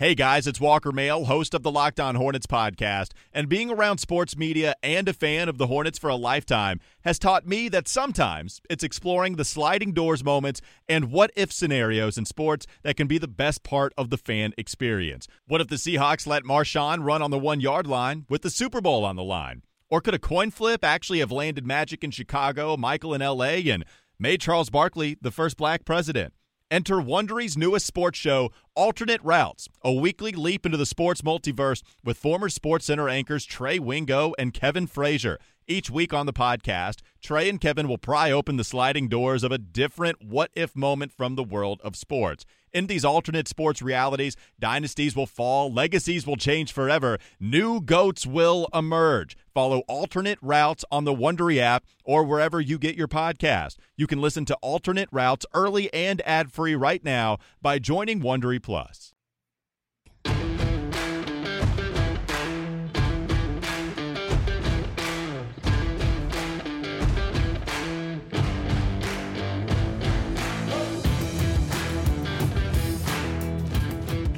Hey 0.00 0.14
guys, 0.14 0.46
it's 0.46 0.58
Walker 0.58 0.92
Mail, 0.92 1.26
host 1.26 1.52
of 1.52 1.62
the 1.62 1.70
Locked 1.70 2.00
On 2.00 2.14
Hornets 2.14 2.46
podcast, 2.46 3.10
and 3.34 3.50
being 3.50 3.70
around 3.70 3.98
sports 3.98 4.34
media 4.34 4.74
and 4.82 5.06
a 5.06 5.12
fan 5.12 5.46
of 5.46 5.58
the 5.58 5.66
Hornets 5.66 5.98
for 5.98 6.08
a 6.08 6.16
lifetime 6.16 6.80
has 7.02 7.18
taught 7.18 7.46
me 7.46 7.68
that 7.68 7.86
sometimes 7.86 8.62
it's 8.70 8.82
exploring 8.82 9.36
the 9.36 9.44
sliding 9.44 9.92
doors 9.92 10.24
moments 10.24 10.62
and 10.88 11.12
what 11.12 11.30
if 11.36 11.52
scenarios 11.52 12.16
in 12.16 12.24
sports 12.24 12.66
that 12.82 12.96
can 12.96 13.08
be 13.08 13.18
the 13.18 13.28
best 13.28 13.62
part 13.62 13.92
of 13.98 14.08
the 14.08 14.16
fan 14.16 14.54
experience. 14.56 15.28
What 15.46 15.60
if 15.60 15.68
the 15.68 15.76
Seahawks 15.76 16.26
let 16.26 16.44
Marshawn 16.44 17.04
run 17.04 17.20
on 17.20 17.30
the 17.30 17.38
one 17.38 17.60
yard 17.60 17.86
line 17.86 18.24
with 18.30 18.40
the 18.40 18.48
Super 18.48 18.80
Bowl 18.80 19.04
on 19.04 19.16
the 19.16 19.22
line? 19.22 19.64
Or 19.90 20.00
could 20.00 20.14
a 20.14 20.20
coin 20.20 20.52
flip 20.52 20.84
actually 20.84 21.18
have 21.18 21.32
landed 21.32 21.66
Magic 21.66 22.04
in 22.04 22.12
Chicago, 22.12 22.76
Michael 22.76 23.12
in 23.12 23.20
LA, 23.20 23.72
and 23.72 23.84
made 24.20 24.40
Charles 24.40 24.70
Barkley 24.70 25.16
the 25.20 25.32
first 25.32 25.56
black 25.56 25.84
president? 25.84 26.32
Enter 26.70 26.98
Wondery's 26.98 27.58
newest 27.58 27.84
sports 27.84 28.16
show, 28.16 28.52
Alternate 28.76 29.20
Routes, 29.24 29.68
a 29.82 29.92
weekly 29.92 30.30
leap 30.30 30.64
into 30.64 30.78
the 30.78 30.86
sports 30.86 31.22
multiverse 31.22 31.82
with 32.04 32.16
former 32.16 32.48
SportsCenter 32.48 33.10
anchors 33.10 33.44
Trey 33.44 33.80
Wingo 33.80 34.32
and 34.38 34.54
Kevin 34.54 34.86
Frazier. 34.86 35.40
Each 35.66 35.90
week 35.90 36.14
on 36.14 36.26
the 36.26 36.32
podcast, 36.32 37.00
Trey 37.20 37.48
and 37.48 37.60
Kevin 37.60 37.88
will 37.88 37.98
pry 37.98 38.30
open 38.30 38.56
the 38.56 38.62
sliding 38.62 39.08
doors 39.08 39.42
of 39.42 39.50
a 39.50 39.58
different 39.58 40.22
what 40.24 40.52
if 40.54 40.76
moment 40.76 41.12
from 41.12 41.34
the 41.34 41.42
world 41.42 41.80
of 41.82 41.96
sports. 41.96 42.44
In 42.72 42.86
these 42.86 43.04
alternate 43.04 43.48
sports 43.48 43.82
realities, 43.82 44.36
dynasties 44.60 45.16
will 45.16 45.26
fall, 45.26 45.72
legacies 45.72 46.24
will 46.24 46.36
change 46.36 46.72
forever, 46.72 47.18
new 47.40 47.80
goats 47.80 48.24
will 48.24 48.68
emerge. 48.72 49.36
Follow 49.54 49.80
alternate 49.88 50.38
routes 50.40 50.84
on 50.90 51.04
the 51.04 51.14
Wondery 51.14 51.58
app 51.58 51.84
or 52.04 52.24
wherever 52.24 52.60
you 52.60 52.78
get 52.78 52.96
your 52.96 53.08
podcast. 53.08 53.76
You 53.96 54.06
can 54.06 54.20
listen 54.20 54.44
to 54.46 54.56
alternate 54.62 55.08
routes 55.10 55.46
early 55.54 55.92
and 55.92 56.22
ad 56.22 56.52
free 56.52 56.74
right 56.74 57.04
now 57.04 57.38
by 57.60 57.78
joining 57.78 58.20
Wondery 58.20 58.62
Plus. 58.62 59.12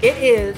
It 0.03 0.17
is 0.17 0.57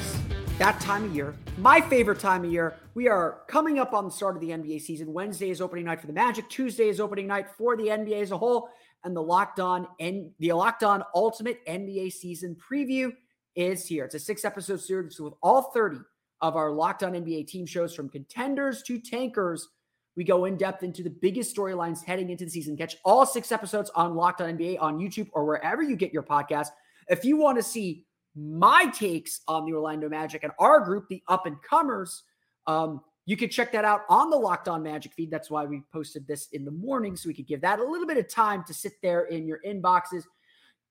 that 0.56 0.80
time 0.80 1.04
of 1.04 1.14
year, 1.14 1.34
my 1.58 1.80
favorite 1.80 2.18
time 2.18 2.44
of 2.44 2.50
year. 2.50 2.76
We 2.94 3.08
are 3.08 3.42
coming 3.46 3.78
up 3.78 3.92
on 3.92 4.04
the 4.04 4.11
start 4.11 4.34
of 4.34 4.40
the 4.40 4.49
NBA 4.49 4.80
season. 4.80 5.12
Wednesday 5.12 5.50
is 5.50 5.61
opening 5.61 5.84
night 5.84 6.00
for 6.00 6.06
the 6.08 6.12
Magic. 6.12 6.49
Tuesday 6.49 6.88
is 6.88 6.99
opening 7.00 7.26
night 7.26 7.46
for 7.56 7.76
the 7.76 7.84
NBA 7.84 8.23
as 8.23 8.32
a 8.32 8.38
whole. 8.38 8.70
And 9.04 9.14
the 9.14 9.23
Locked 9.23 9.61
On 9.61 9.87
and 10.00 10.30
the 10.38 10.52
Locked 10.52 10.82
On 10.82 11.04
Ultimate 11.14 11.64
NBA 11.66 12.12
season 12.12 12.56
preview 12.56 13.12
is 13.54 13.87
here. 13.87 14.04
It's 14.04 14.14
a 14.14 14.18
six 14.18 14.44
episode 14.44 14.80
series 14.80 15.20
with 15.20 15.34
all 15.42 15.70
30 15.73 15.99
of 16.40 16.56
our 16.56 16.73
Locked 16.73 17.04
On 17.04 17.12
NBA 17.12 17.46
team 17.46 17.66
shows 17.66 17.94
from 17.94 18.08
contenders 18.08 18.82
to 18.84 18.99
tankers. 18.99 19.68
We 20.16 20.25
go 20.25 20.46
in 20.46 20.56
depth 20.56 20.82
into 20.82 21.02
the 21.02 21.11
biggest 21.11 21.54
storylines 21.54 22.04
heading 22.04 22.30
into 22.30 22.44
the 22.44 22.50
season. 22.50 22.76
Catch 22.76 22.96
all 23.04 23.26
six 23.26 23.52
episodes 23.52 23.90
on 23.94 24.16
Locked 24.16 24.40
On 24.40 24.58
NBA 24.58 24.80
on 24.80 24.99
YouTube 24.99 25.28
or 25.32 25.44
wherever 25.44 25.82
you 25.82 25.94
get 25.94 26.12
your 26.12 26.23
podcast. 26.23 26.68
If 27.08 27.25
you 27.25 27.37
want 27.37 27.58
to 27.58 27.62
see 27.62 28.06
my 28.34 28.86
takes 28.94 29.40
on 29.46 29.66
the 29.66 29.72
Orlando 29.72 30.08
Magic 30.08 30.42
and 30.42 30.52
our 30.58 30.80
group, 30.80 31.08
the 31.08 31.22
up 31.28 31.46
and 31.46 31.60
comers. 31.62 32.22
Um, 32.66 33.00
you 33.26 33.36
can 33.36 33.48
check 33.48 33.72
that 33.72 33.84
out 33.84 34.02
on 34.08 34.30
the 34.30 34.36
Locked 34.36 34.68
On 34.68 34.82
Magic 34.82 35.12
feed. 35.14 35.30
That's 35.30 35.50
why 35.50 35.64
we 35.64 35.82
posted 35.92 36.26
this 36.26 36.48
in 36.52 36.64
the 36.64 36.70
morning, 36.70 37.16
so 37.16 37.28
we 37.28 37.34
could 37.34 37.46
give 37.46 37.62
that 37.62 37.78
a 37.78 37.84
little 37.84 38.06
bit 38.06 38.18
of 38.18 38.28
time 38.28 38.64
to 38.66 38.74
sit 38.74 38.94
there 39.02 39.24
in 39.24 39.46
your 39.46 39.60
inboxes. 39.66 40.24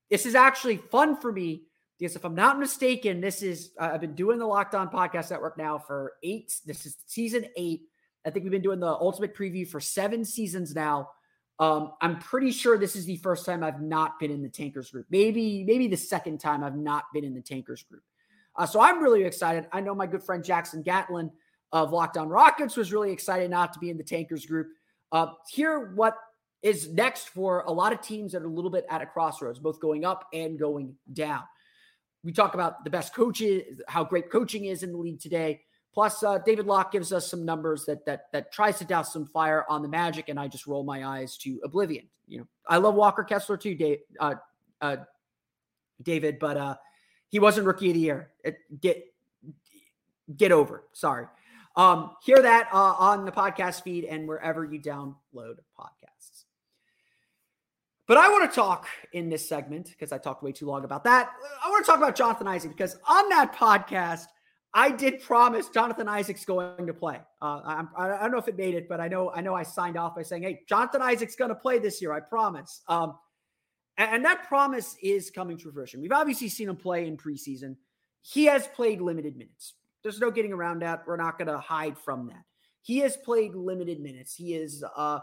This 0.09 0.25
is 0.25 0.35
actually 0.35 0.77
fun 0.77 1.19
for 1.19 1.31
me 1.31 1.63
because 2.00 2.15
if 2.15 2.25
I'm 2.25 2.35
not 2.35 2.59
mistaken, 2.59 3.21
this 3.21 3.43
is 3.43 3.71
uh, 3.79 3.91
I've 3.93 4.01
been 4.01 4.15
doing 4.15 4.39
the 4.39 4.47
Locked 4.47 4.73
On 4.75 4.89
Podcast 4.89 5.31
Network 5.31 5.57
now 5.57 5.77
for 5.77 6.13
eight. 6.23 6.53
This 6.65 6.85
is 6.85 6.97
season 7.05 7.45
eight. 7.55 7.83
I 8.25 8.29
think 8.29 8.43
we've 8.43 8.51
been 8.51 8.62
doing 8.62 8.79
the 8.79 8.88
ultimate 8.88 9.35
preview 9.35 9.67
for 9.67 9.79
seven 9.79 10.25
seasons 10.25 10.73
now. 10.73 11.09
Um, 11.60 11.93
I'm 12.01 12.19
pretty 12.19 12.51
sure 12.51 12.77
this 12.77 12.95
is 12.95 13.05
the 13.05 13.17
first 13.17 13.45
time 13.45 13.63
I've 13.63 13.81
not 13.81 14.19
been 14.19 14.31
in 14.31 14.41
the 14.41 14.50
tankers 14.50 14.91
group. 14.91 15.05
Maybe, 15.10 15.63
maybe 15.63 15.88
the 15.88 15.98
second 15.98 16.39
time 16.39 16.63
I've 16.63 16.75
not 16.75 17.05
been 17.13 17.24
in 17.24 17.33
the 17.33 17.41
tankers 17.41 17.83
group. 17.83 18.03
Uh, 18.55 18.65
so 18.65 18.81
I'm 18.81 19.01
really 19.01 19.24
excited. 19.24 19.67
I 19.72 19.81
know 19.81 19.95
my 19.95 20.07
good 20.07 20.24
friend 20.24 20.43
Jackson 20.43 20.81
Gatlin 20.81 21.31
of 21.72 21.91
Locked 21.91 22.17
On 22.17 22.29
Rockets 22.29 22.75
was 22.75 22.91
really 22.91 23.12
excited 23.12 23.50
not 23.50 23.74
to 23.74 23.79
be 23.79 23.89
in 23.89 23.98
the 23.98 24.03
tankers 24.03 24.45
group. 24.45 24.67
Uh, 25.12 25.27
hear 25.50 25.93
what 25.95 26.17
is 26.62 26.89
next 26.89 27.29
for 27.29 27.62
a 27.62 27.72
lot 27.72 27.93
of 27.93 28.01
teams 28.01 28.31
that 28.31 28.41
are 28.41 28.48
a 28.48 28.50
little 28.50 28.72
bit 28.72 28.86
at 28.89 29.01
a 29.01 29.05
crossroads, 29.05 29.60
both 29.60 29.79
going 29.79 30.05
up 30.05 30.27
and 30.33 30.57
going 30.57 30.95
down. 31.12 31.43
We 32.24 32.31
talk 32.31 32.53
about 32.53 32.83
the 32.83 32.89
best 32.89 33.13
coaches, 33.13 33.81
how 33.88 34.05
great 34.05 34.31
coaching 34.31 34.65
is 34.65 34.81
in 34.81 34.91
the 34.91 34.98
league 34.98 35.19
today. 35.19 35.62
Plus, 35.93 36.23
uh, 36.23 36.39
David 36.39 36.65
Locke 36.65 36.91
gives 36.91 37.13
us 37.13 37.29
some 37.29 37.45
numbers 37.45 37.85
that 37.85 38.05
that 38.05 38.31
that 38.31 38.51
tries 38.51 38.79
to 38.79 38.85
douse 38.85 39.13
some 39.13 39.25
fire 39.25 39.63
on 39.69 39.83
the 39.83 39.88
Magic, 39.88 40.27
and 40.27 40.39
I 40.39 40.47
just 40.47 40.65
roll 40.65 40.83
my 40.83 41.05
eyes 41.05 41.38
to 41.38 41.59
oblivion. 41.63 42.07
You 42.27 42.39
know, 42.39 42.47
I 42.67 42.77
love 42.77 42.95
Walker 42.95 43.23
Kessler 43.23 43.57
too, 43.57 43.75
Dave, 43.75 44.00
uh, 44.19 44.35
uh, 44.81 44.97
David, 46.01 46.39
but 46.39 46.57
uh, 46.57 46.75
he 47.29 47.38
wasn't 47.38 47.67
Rookie 47.67 47.89
of 47.89 47.93
the 47.93 48.00
Year. 48.00 48.31
It, 48.43 48.57
get 48.81 49.05
get 50.35 50.51
over. 50.51 50.83
Sorry. 50.93 51.27
Um, 51.75 52.12
hear 52.23 52.41
that 52.41 52.69
uh, 52.71 52.95
on 52.97 53.25
the 53.25 53.31
podcast 53.31 53.83
feed 53.83 54.05
and 54.05 54.27
wherever 54.27 54.63
you 54.63 54.79
download 54.79 55.57
podcasts. 55.79 56.45
But 58.07 58.17
I 58.17 58.29
want 58.29 58.50
to 58.50 58.55
talk 58.55 58.88
in 59.13 59.29
this 59.29 59.47
segment 59.47 59.89
because 59.89 60.12
I 60.12 60.17
talked 60.17 60.43
way 60.43 60.51
too 60.51 60.65
long 60.65 60.83
about 60.85 61.03
that. 61.05 61.31
I 61.63 61.69
want 61.69 61.85
to 61.85 61.89
talk 61.89 62.00
about 62.00 62.15
Jonathan 62.15 62.48
Isaac 62.48 62.72
because 62.72 62.98
on 63.07 63.29
that 63.29 63.55
podcast 63.55 64.25
I 64.74 64.90
did 64.90 65.22
promise 65.22 65.70
Jonathan 65.70 66.07
Isaac's 66.07 66.46
going 66.46 66.88
to 66.88 66.94
play. 66.94 67.20
Uh, 67.42 67.62
I'm, 67.64 67.90
I 67.96 68.07
don't 68.07 68.31
know 68.31 68.40
if 68.40 68.48
it 68.48 68.57
made 68.57 68.74
it, 68.74 68.90
but 68.90 69.00
I 69.00 69.07
know 69.07 69.31
I 69.31 69.42
know 69.42 69.53
I 69.53 69.64
signed 69.64 69.98
off 69.98 70.16
by 70.16 70.24
saying, 70.24 70.44
"Hey, 70.44 70.62
Jonathan 70.68 71.01
Isaac's 71.01 71.36
going 71.36 71.50
to 71.50 71.55
play 71.55 71.77
this 71.77 72.01
year. 72.01 72.12
I 72.12 72.20
promise." 72.20 72.81
Um, 72.88 73.16
and, 73.98 74.16
and 74.16 74.25
that 74.25 74.48
promise 74.48 74.96
is 75.01 75.29
coming 75.29 75.57
to 75.57 75.72
fruition. 75.72 76.01
We've 76.01 76.12
obviously 76.12 76.50
seen 76.50 76.70
him 76.70 76.75
play 76.75 77.07
in 77.07 77.18
preseason. 77.18 77.75
He 78.22 78.46
has 78.46 78.68
played 78.68 79.00
limited 79.01 79.36
minutes. 79.38 79.75
There's 80.01 80.20
no 80.20 80.31
getting 80.31 80.53
around 80.53 80.81
that. 80.81 81.03
We're 81.05 81.18
not 81.18 81.38
going 81.38 81.50
to 81.50 81.59
hide 81.59 81.98
from 81.98 82.27
that. 82.27 82.44
He 82.81 82.98
has 83.00 83.16
played 83.16 83.53
limited 83.53 84.00
minutes. 84.00 84.33
He 84.36 84.55
is 84.55 84.83
uh, 84.96 85.20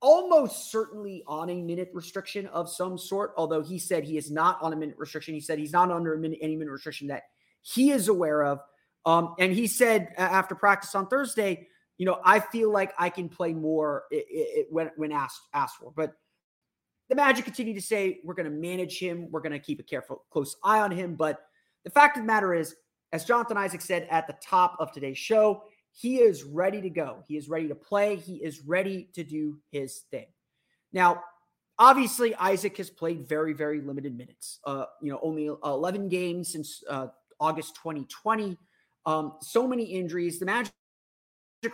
almost 0.00 0.70
certainly 0.70 1.22
on 1.26 1.48
a 1.48 1.62
minute 1.62 1.90
restriction 1.94 2.46
of 2.48 2.68
some 2.68 2.98
sort. 2.98 3.34
Although 3.36 3.62
he 3.62 3.78
said 3.78 4.04
he 4.04 4.18
is 4.18 4.30
not 4.30 4.60
on 4.60 4.72
a 4.72 4.76
minute 4.76 4.96
restriction. 4.98 5.32
He 5.32 5.40
said 5.40 5.58
he's 5.58 5.72
not 5.72 5.90
under 5.90 6.16
minute, 6.16 6.38
any 6.42 6.56
minute 6.56 6.72
restriction 6.72 7.06
that 7.08 7.22
he 7.64 7.90
is 7.90 8.08
aware 8.08 8.42
of. 8.44 8.60
Um, 9.06 9.34
and 9.38 9.52
he 9.52 9.66
said 9.66 10.12
after 10.16 10.54
practice 10.54 10.94
on 10.94 11.08
Thursday, 11.08 11.68
you 11.98 12.06
know, 12.06 12.20
I 12.24 12.40
feel 12.40 12.70
like 12.72 12.92
I 12.98 13.10
can 13.10 13.28
play 13.28 13.52
more 13.52 14.04
it, 14.10 14.24
it, 14.28 14.66
when 14.70 14.90
when 14.96 15.12
asked 15.12 15.40
asked 15.52 15.76
for. 15.76 15.92
But 15.94 16.14
the 17.08 17.14
Magic 17.14 17.44
continue 17.44 17.74
to 17.74 17.82
say 17.82 18.20
we're 18.24 18.34
going 18.34 18.50
to 18.50 18.56
manage 18.56 18.98
him, 18.98 19.30
we're 19.30 19.40
going 19.40 19.52
to 19.52 19.58
keep 19.58 19.80
a 19.80 19.82
careful 19.82 20.24
close 20.30 20.56
eye 20.64 20.80
on 20.80 20.90
him. 20.90 21.14
But 21.14 21.40
the 21.84 21.90
fact 21.90 22.16
of 22.16 22.22
the 22.22 22.26
matter 22.26 22.54
is, 22.54 22.74
as 23.12 23.24
Jonathan 23.24 23.56
Isaac 23.56 23.80
said 23.80 24.08
at 24.10 24.26
the 24.26 24.36
top 24.42 24.76
of 24.80 24.92
today's 24.92 25.18
show, 25.18 25.64
he 25.92 26.18
is 26.18 26.42
ready 26.42 26.80
to 26.80 26.90
go. 26.90 27.22
He 27.28 27.36
is 27.36 27.48
ready 27.48 27.68
to 27.68 27.74
play. 27.74 28.16
He 28.16 28.36
is 28.36 28.62
ready 28.62 29.08
to 29.14 29.22
do 29.22 29.58
his 29.70 30.00
thing. 30.10 30.26
Now, 30.92 31.22
obviously, 31.78 32.34
Isaac 32.34 32.76
has 32.78 32.90
played 32.90 33.28
very, 33.28 33.52
very 33.52 33.80
limited 33.80 34.16
minutes. 34.16 34.58
Uh, 34.64 34.86
you 35.00 35.12
know, 35.12 35.20
only 35.22 35.46
11 35.64 36.08
games 36.08 36.50
since 36.50 36.82
uh, 36.88 37.08
August 37.40 37.76
2020. 37.76 38.56
Um, 39.06 39.34
so 39.40 39.66
many 39.66 39.84
injuries. 39.84 40.38
The 40.38 40.46
Magic 40.46 40.72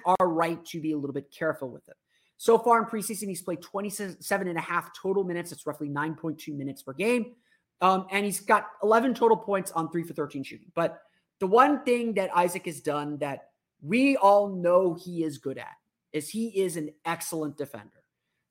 are 0.04 0.28
right 0.28 0.64
to 0.66 0.80
be 0.80 0.92
a 0.92 0.96
little 0.96 1.14
bit 1.14 1.30
careful 1.36 1.70
with 1.70 1.88
it. 1.88 1.96
So 2.36 2.58
far 2.58 2.78
in 2.78 2.84
preseason, 2.86 3.28
he's 3.28 3.42
played 3.42 3.60
27 3.60 4.48
and 4.48 4.58
a 4.58 4.60
half 4.62 4.90
total 5.00 5.24
minutes. 5.24 5.50
That's 5.50 5.66
roughly 5.66 5.88
9.2 5.88 6.56
minutes 6.56 6.82
per 6.82 6.92
game. 6.92 7.34
Um, 7.82 8.06
and 8.10 8.24
he's 8.24 8.40
got 8.40 8.68
11 8.82 9.14
total 9.14 9.36
points 9.36 9.70
on 9.72 9.90
three 9.90 10.02
for 10.02 10.14
13 10.14 10.42
shooting. 10.42 10.72
But 10.74 11.02
the 11.38 11.46
one 11.46 11.84
thing 11.84 12.14
that 12.14 12.30
Isaac 12.34 12.66
has 12.66 12.80
done 12.80 13.18
that 13.18 13.48
we 13.82 14.16
all 14.16 14.48
know 14.48 14.94
he 14.94 15.24
is 15.24 15.38
good 15.38 15.58
at 15.58 15.74
is 16.12 16.28
he 16.28 16.48
is 16.60 16.76
an 16.76 16.90
excellent 17.04 17.56
defender. 17.56 18.04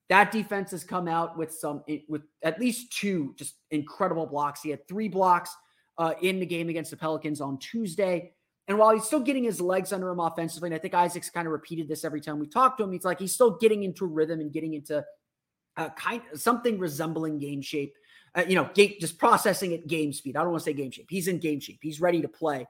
That 0.09 0.31
defense 0.31 0.71
has 0.71 0.83
come 0.83 1.07
out 1.07 1.37
with 1.37 1.53
some, 1.53 1.83
with 2.07 2.23
at 2.43 2.59
least 2.59 2.91
two 2.91 3.35
just 3.37 3.55
incredible 3.69 4.25
blocks. 4.25 4.61
He 4.61 4.71
had 4.71 4.87
three 4.87 5.07
blocks 5.07 5.55
uh, 5.99 6.13
in 6.21 6.39
the 6.39 6.45
game 6.45 6.69
against 6.69 6.89
the 6.89 6.97
Pelicans 6.97 7.41
on 7.41 7.59
Tuesday. 7.59 8.31
And 8.67 8.77
while 8.77 8.93
he's 8.93 9.03
still 9.03 9.19
getting 9.19 9.43
his 9.43 9.59
legs 9.59 9.91
under 9.91 10.09
him 10.09 10.19
offensively, 10.19 10.67
and 10.67 10.75
I 10.75 10.79
think 10.79 10.93
Isaac's 10.93 11.29
kind 11.29 11.45
of 11.45 11.51
repeated 11.51 11.87
this 11.87 12.05
every 12.05 12.21
time 12.21 12.39
we 12.39 12.47
talk 12.47 12.77
to 12.77 12.83
him, 12.83 12.91
he's 12.91 13.03
like 13.03 13.19
he's 13.19 13.33
still 13.33 13.57
getting 13.57 13.83
into 13.83 14.05
rhythm 14.05 14.39
and 14.39 14.51
getting 14.51 14.73
into 14.73 15.03
uh, 15.75 15.89
kind 15.89 16.21
of 16.31 16.39
something 16.39 16.79
resembling 16.79 17.37
game 17.37 17.61
shape. 17.61 17.93
Uh, 18.35 18.43
you 18.47 18.55
know, 18.55 18.69
game, 18.75 18.93
just 19.01 19.17
processing 19.17 19.73
at 19.73 19.87
game 19.87 20.13
speed. 20.13 20.37
I 20.37 20.41
don't 20.41 20.51
want 20.51 20.61
to 20.63 20.65
say 20.65 20.73
game 20.73 20.91
shape. 20.91 21.07
He's 21.09 21.27
in 21.27 21.39
game 21.39 21.59
shape. 21.59 21.79
He's 21.81 21.99
ready 21.99 22.21
to 22.21 22.27
play. 22.27 22.67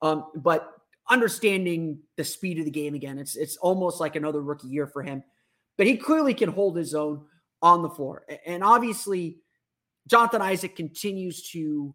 Um, 0.00 0.24
but 0.36 0.72
understanding 1.10 1.98
the 2.16 2.24
speed 2.24 2.58
of 2.58 2.64
the 2.64 2.70
game 2.70 2.94
again, 2.94 3.18
it's 3.18 3.36
it's 3.36 3.58
almost 3.58 4.00
like 4.00 4.16
another 4.16 4.40
rookie 4.40 4.68
year 4.68 4.86
for 4.86 5.02
him. 5.02 5.22
But 5.76 5.86
he 5.86 5.96
clearly 5.98 6.34
can 6.34 6.48
hold 6.48 6.76
his 6.76 6.94
own 6.94 7.26
on 7.60 7.82
the 7.82 7.90
floor. 7.90 8.24
And 8.46 8.64
obviously, 8.64 9.38
Jonathan 10.08 10.40
Isaac 10.40 10.74
continues 10.76 11.50
to 11.50 11.94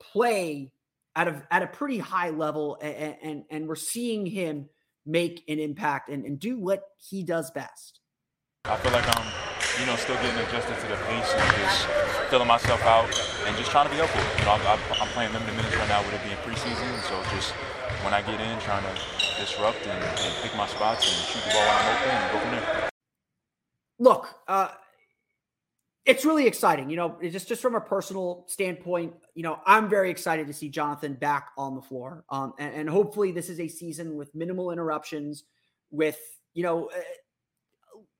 play 0.00 0.72
at 1.14 1.28
a 1.28 1.46
at 1.50 1.62
a 1.62 1.66
pretty 1.66 1.98
high 1.98 2.30
level, 2.30 2.78
and 2.80 3.16
and, 3.22 3.44
and 3.50 3.68
we're 3.68 3.76
seeing 3.76 4.26
him 4.26 4.68
make 5.06 5.42
an 5.48 5.58
impact 5.58 6.08
and, 6.08 6.24
and 6.24 6.38
do 6.38 6.58
what 6.58 6.82
he 6.98 7.22
does 7.22 7.50
best. 7.50 8.00
I 8.66 8.76
feel 8.76 8.92
like 8.92 9.08
I'm, 9.16 9.24
you 9.80 9.86
know, 9.86 9.96
still 9.96 10.16
getting 10.16 10.36
adjusted 10.36 10.76
to 10.76 10.86
the 10.86 10.96
pace 11.08 11.32
and 11.32 11.56
just 11.56 11.86
filling 12.28 12.46
myself 12.46 12.82
out 12.82 13.08
and 13.46 13.56
just 13.56 13.70
trying 13.70 13.86
to 13.86 13.90
be 13.90 13.96
healthy. 13.96 14.20
You 14.38 14.44
know, 14.44 14.52
I'm, 14.52 14.78
I'm 15.00 15.08
playing 15.16 15.32
limited 15.32 15.56
minutes 15.56 15.74
right 15.76 15.88
now 15.88 16.04
with 16.04 16.12
it 16.12 16.22
being 16.22 16.36
preseason, 16.44 17.00
so 17.08 17.16
just 17.34 17.52
when 18.04 18.12
I 18.12 18.20
get 18.20 18.38
in, 18.38 18.58
trying 18.60 18.84
to 18.84 18.94
disrupt 19.40 19.80
and, 19.86 20.04
and 20.04 20.34
pick 20.42 20.54
my 20.56 20.66
spots 20.66 21.08
and 21.08 21.16
shoot 21.26 21.42
the 21.44 21.50
ball 21.56 21.64
when 21.64 21.76
I'm 21.76 21.88
open 21.96 22.10
and 22.10 22.32
go 22.32 22.38
from 22.38 22.50
there. 22.50 22.90
Look, 23.98 24.28
uh, 24.46 24.68
it's 26.10 26.24
really 26.24 26.46
exciting. 26.46 26.90
You 26.90 26.96
know, 26.96 27.18
just 27.22 27.48
just 27.48 27.62
from 27.62 27.74
a 27.74 27.80
personal 27.80 28.44
standpoint, 28.48 29.14
you 29.34 29.42
know, 29.42 29.60
I'm 29.66 29.88
very 29.88 30.10
excited 30.10 30.46
to 30.48 30.52
see 30.52 30.68
Jonathan 30.68 31.14
back 31.14 31.50
on 31.56 31.74
the 31.74 31.82
floor. 31.82 32.24
Um, 32.28 32.52
and, 32.58 32.74
and 32.74 32.90
hopefully 32.90 33.32
this 33.32 33.48
is 33.48 33.60
a 33.60 33.68
season 33.68 34.16
with 34.16 34.34
minimal 34.34 34.72
interruptions, 34.72 35.44
with 35.90 36.18
you 36.52 36.62
know, 36.62 36.90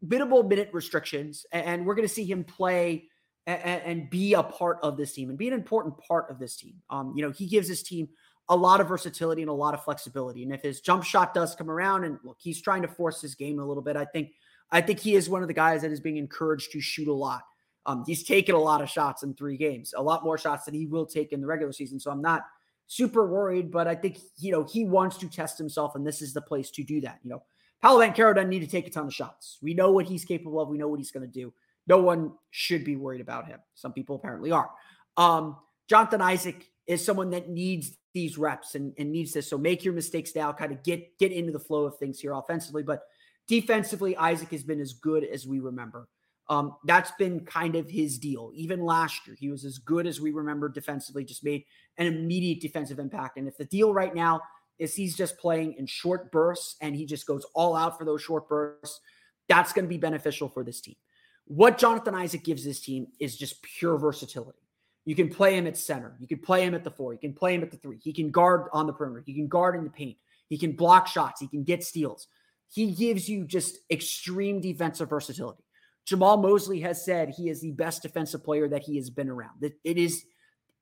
minimal 0.02 0.42
minute 0.42 0.70
restrictions, 0.72 1.44
and 1.52 1.84
we're 1.84 1.94
going 1.94 2.06
to 2.06 2.14
see 2.14 2.24
him 2.24 2.44
play 2.44 3.08
and, 3.46 3.82
and, 3.82 4.10
be 4.10 4.34
a 4.34 4.42
part 4.42 4.78
of 4.82 4.96
this 4.96 5.12
team 5.12 5.28
and 5.28 5.38
be 5.38 5.48
an 5.48 5.54
important 5.54 5.98
part 5.98 6.30
of 6.30 6.38
this 6.38 6.56
team. 6.56 6.74
Um, 6.90 7.14
you 7.16 7.24
know, 7.24 7.32
he 7.32 7.46
gives 7.46 7.66
his 7.66 7.82
team 7.82 8.08
a 8.48 8.56
lot 8.56 8.80
of 8.80 8.88
versatility 8.88 9.42
and 9.42 9.50
a 9.50 9.54
lot 9.54 9.74
of 9.74 9.82
flexibility. 9.82 10.42
And 10.42 10.52
if 10.52 10.62
his 10.62 10.80
jump 10.80 11.04
shot 11.04 11.34
does 11.34 11.54
come 11.54 11.70
around, 11.70 12.04
and 12.04 12.18
look, 12.22 12.36
he's 12.38 12.60
trying 12.60 12.82
to 12.82 12.88
force 12.88 13.20
his 13.20 13.34
game 13.34 13.58
a 13.58 13.64
little 13.64 13.82
bit, 13.82 13.96
I 13.96 14.04
think 14.04 14.30
I 14.70 14.80
think 14.80 15.00
he 15.00 15.14
is 15.16 15.28
one 15.28 15.42
of 15.42 15.48
the 15.48 15.54
guys 15.54 15.82
that 15.82 15.90
is 15.90 16.00
being 16.00 16.16
encouraged 16.16 16.72
to 16.72 16.80
shoot 16.80 17.08
a 17.08 17.12
lot. 17.12 17.42
Um, 17.86 18.04
he's 18.06 18.24
taken 18.24 18.54
a 18.54 18.58
lot 18.58 18.82
of 18.82 18.90
shots 18.90 19.22
in 19.22 19.34
three 19.34 19.56
games, 19.56 19.94
a 19.96 20.02
lot 20.02 20.22
more 20.22 20.36
shots 20.36 20.64
than 20.66 20.74
he 20.74 20.86
will 20.86 21.06
take 21.06 21.32
in 21.32 21.40
the 21.40 21.46
regular 21.46 21.72
season. 21.72 21.98
So 21.98 22.10
I'm 22.10 22.20
not 22.20 22.42
super 22.86 23.26
worried, 23.26 23.70
but 23.70 23.86
I 23.86 23.94
think 23.94 24.18
you 24.38 24.52
know 24.52 24.64
he 24.64 24.84
wants 24.84 25.16
to 25.18 25.28
test 25.28 25.56
himself, 25.58 25.94
and 25.94 26.06
this 26.06 26.20
is 26.20 26.32
the 26.32 26.42
place 26.42 26.70
to 26.72 26.82
do 26.82 27.00
that. 27.02 27.20
You 27.22 27.30
know, 27.30 27.42
Paolo 27.80 28.04
Banchero 28.04 28.34
doesn't 28.34 28.50
need 28.50 28.60
to 28.60 28.66
take 28.66 28.86
a 28.86 28.90
ton 28.90 29.06
of 29.06 29.14
shots. 29.14 29.58
We 29.62 29.74
know 29.74 29.92
what 29.92 30.06
he's 30.06 30.24
capable 30.24 30.60
of. 30.60 30.68
We 30.68 30.78
know 30.78 30.88
what 30.88 31.00
he's 31.00 31.10
going 31.10 31.26
to 31.26 31.32
do. 31.32 31.52
No 31.86 31.98
one 31.98 32.32
should 32.50 32.84
be 32.84 32.96
worried 32.96 33.20
about 33.20 33.46
him. 33.46 33.60
Some 33.74 33.92
people 33.92 34.16
apparently 34.16 34.52
are. 34.52 34.70
Um, 35.16 35.56
Jonathan 35.88 36.20
Isaac 36.20 36.70
is 36.86 37.04
someone 37.04 37.30
that 37.30 37.48
needs 37.48 37.96
these 38.12 38.36
reps 38.36 38.74
and, 38.74 38.92
and 38.98 39.10
needs 39.10 39.32
this. 39.32 39.48
So 39.48 39.56
make 39.56 39.84
your 39.84 39.94
mistakes 39.94 40.34
now, 40.34 40.52
kind 40.52 40.72
of 40.72 40.82
get 40.82 41.18
get 41.18 41.32
into 41.32 41.52
the 41.52 41.58
flow 41.58 41.84
of 41.84 41.96
things 41.98 42.20
here 42.20 42.32
offensively. 42.32 42.82
But 42.82 43.02
defensively, 43.48 44.16
Isaac 44.16 44.50
has 44.50 44.62
been 44.62 44.80
as 44.80 44.92
good 44.92 45.24
as 45.24 45.46
we 45.46 45.60
remember. 45.60 46.08
Um, 46.50 46.74
that's 46.84 47.12
been 47.12 47.46
kind 47.46 47.76
of 47.76 47.88
his 47.88 48.18
deal. 48.18 48.50
Even 48.54 48.84
last 48.84 49.24
year, 49.24 49.36
he 49.38 49.48
was 49.48 49.64
as 49.64 49.78
good 49.78 50.04
as 50.04 50.20
we 50.20 50.32
remember 50.32 50.68
defensively, 50.68 51.24
just 51.24 51.44
made 51.44 51.64
an 51.96 52.08
immediate 52.08 52.60
defensive 52.60 52.98
impact. 52.98 53.38
And 53.38 53.46
if 53.46 53.56
the 53.56 53.64
deal 53.64 53.94
right 53.94 54.12
now 54.12 54.40
is 54.80 54.94
he's 54.94 55.16
just 55.16 55.38
playing 55.38 55.74
in 55.74 55.86
short 55.86 56.32
bursts 56.32 56.74
and 56.80 56.96
he 56.96 57.06
just 57.06 57.24
goes 57.24 57.46
all 57.54 57.76
out 57.76 57.96
for 57.96 58.04
those 58.04 58.20
short 58.20 58.48
bursts, 58.48 59.00
that's 59.48 59.72
going 59.72 59.84
to 59.84 59.88
be 59.88 59.96
beneficial 59.96 60.48
for 60.48 60.64
this 60.64 60.80
team. 60.80 60.96
What 61.44 61.78
Jonathan 61.78 62.16
Isaac 62.16 62.42
gives 62.42 62.64
this 62.64 62.80
team 62.80 63.06
is 63.20 63.36
just 63.36 63.62
pure 63.62 63.96
versatility. 63.96 64.58
You 65.04 65.14
can 65.14 65.28
play 65.28 65.56
him 65.56 65.68
at 65.68 65.76
center. 65.76 66.16
You 66.18 66.26
can 66.26 66.38
play 66.38 66.64
him 66.64 66.74
at 66.74 66.82
the 66.82 66.90
four. 66.90 67.12
You 67.12 67.20
can 67.20 67.32
play 67.32 67.54
him 67.54 67.62
at 67.62 67.70
the 67.70 67.76
three. 67.76 67.98
He 68.02 68.12
can 68.12 68.32
guard 68.32 68.68
on 68.72 68.88
the 68.88 68.92
perimeter. 68.92 69.22
He 69.24 69.34
can 69.34 69.46
guard 69.46 69.76
in 69.76 69.84
the 69.84 69.90
paint. 69.90 70.16
He 70.48 70.58
can 70.58 70.72
block 70.72 71.06
shots. 71.06 71.40
He 71.40 71.46
can 71.46 71.62
get 71.62 71.84
steals. 71.84 72.26
He 72.68 72.92
gives 72.92 73.28
you 73.28 73.44
just 73.44 73.78
extreme 73.90 74.60
defensive 74.60 75.08
versatility. 75.08 75.62
Jamahl 76.08 76.42
Mosley 76.42 76.80
has 76.80 77.04
said 77.04 77.30
he 77.30 77.48
is 77.48 77.60
the 77.60 77.72
best 77.72 78.02
defensive 78.02 78.44
player 78.44 78.68
that 78.68 78.82
he 78.82 78.96
has 78.96 79.10
been 79.10 79.28
around. 79.28 79.62
It 79.62 79.96
is, 79.96 80.24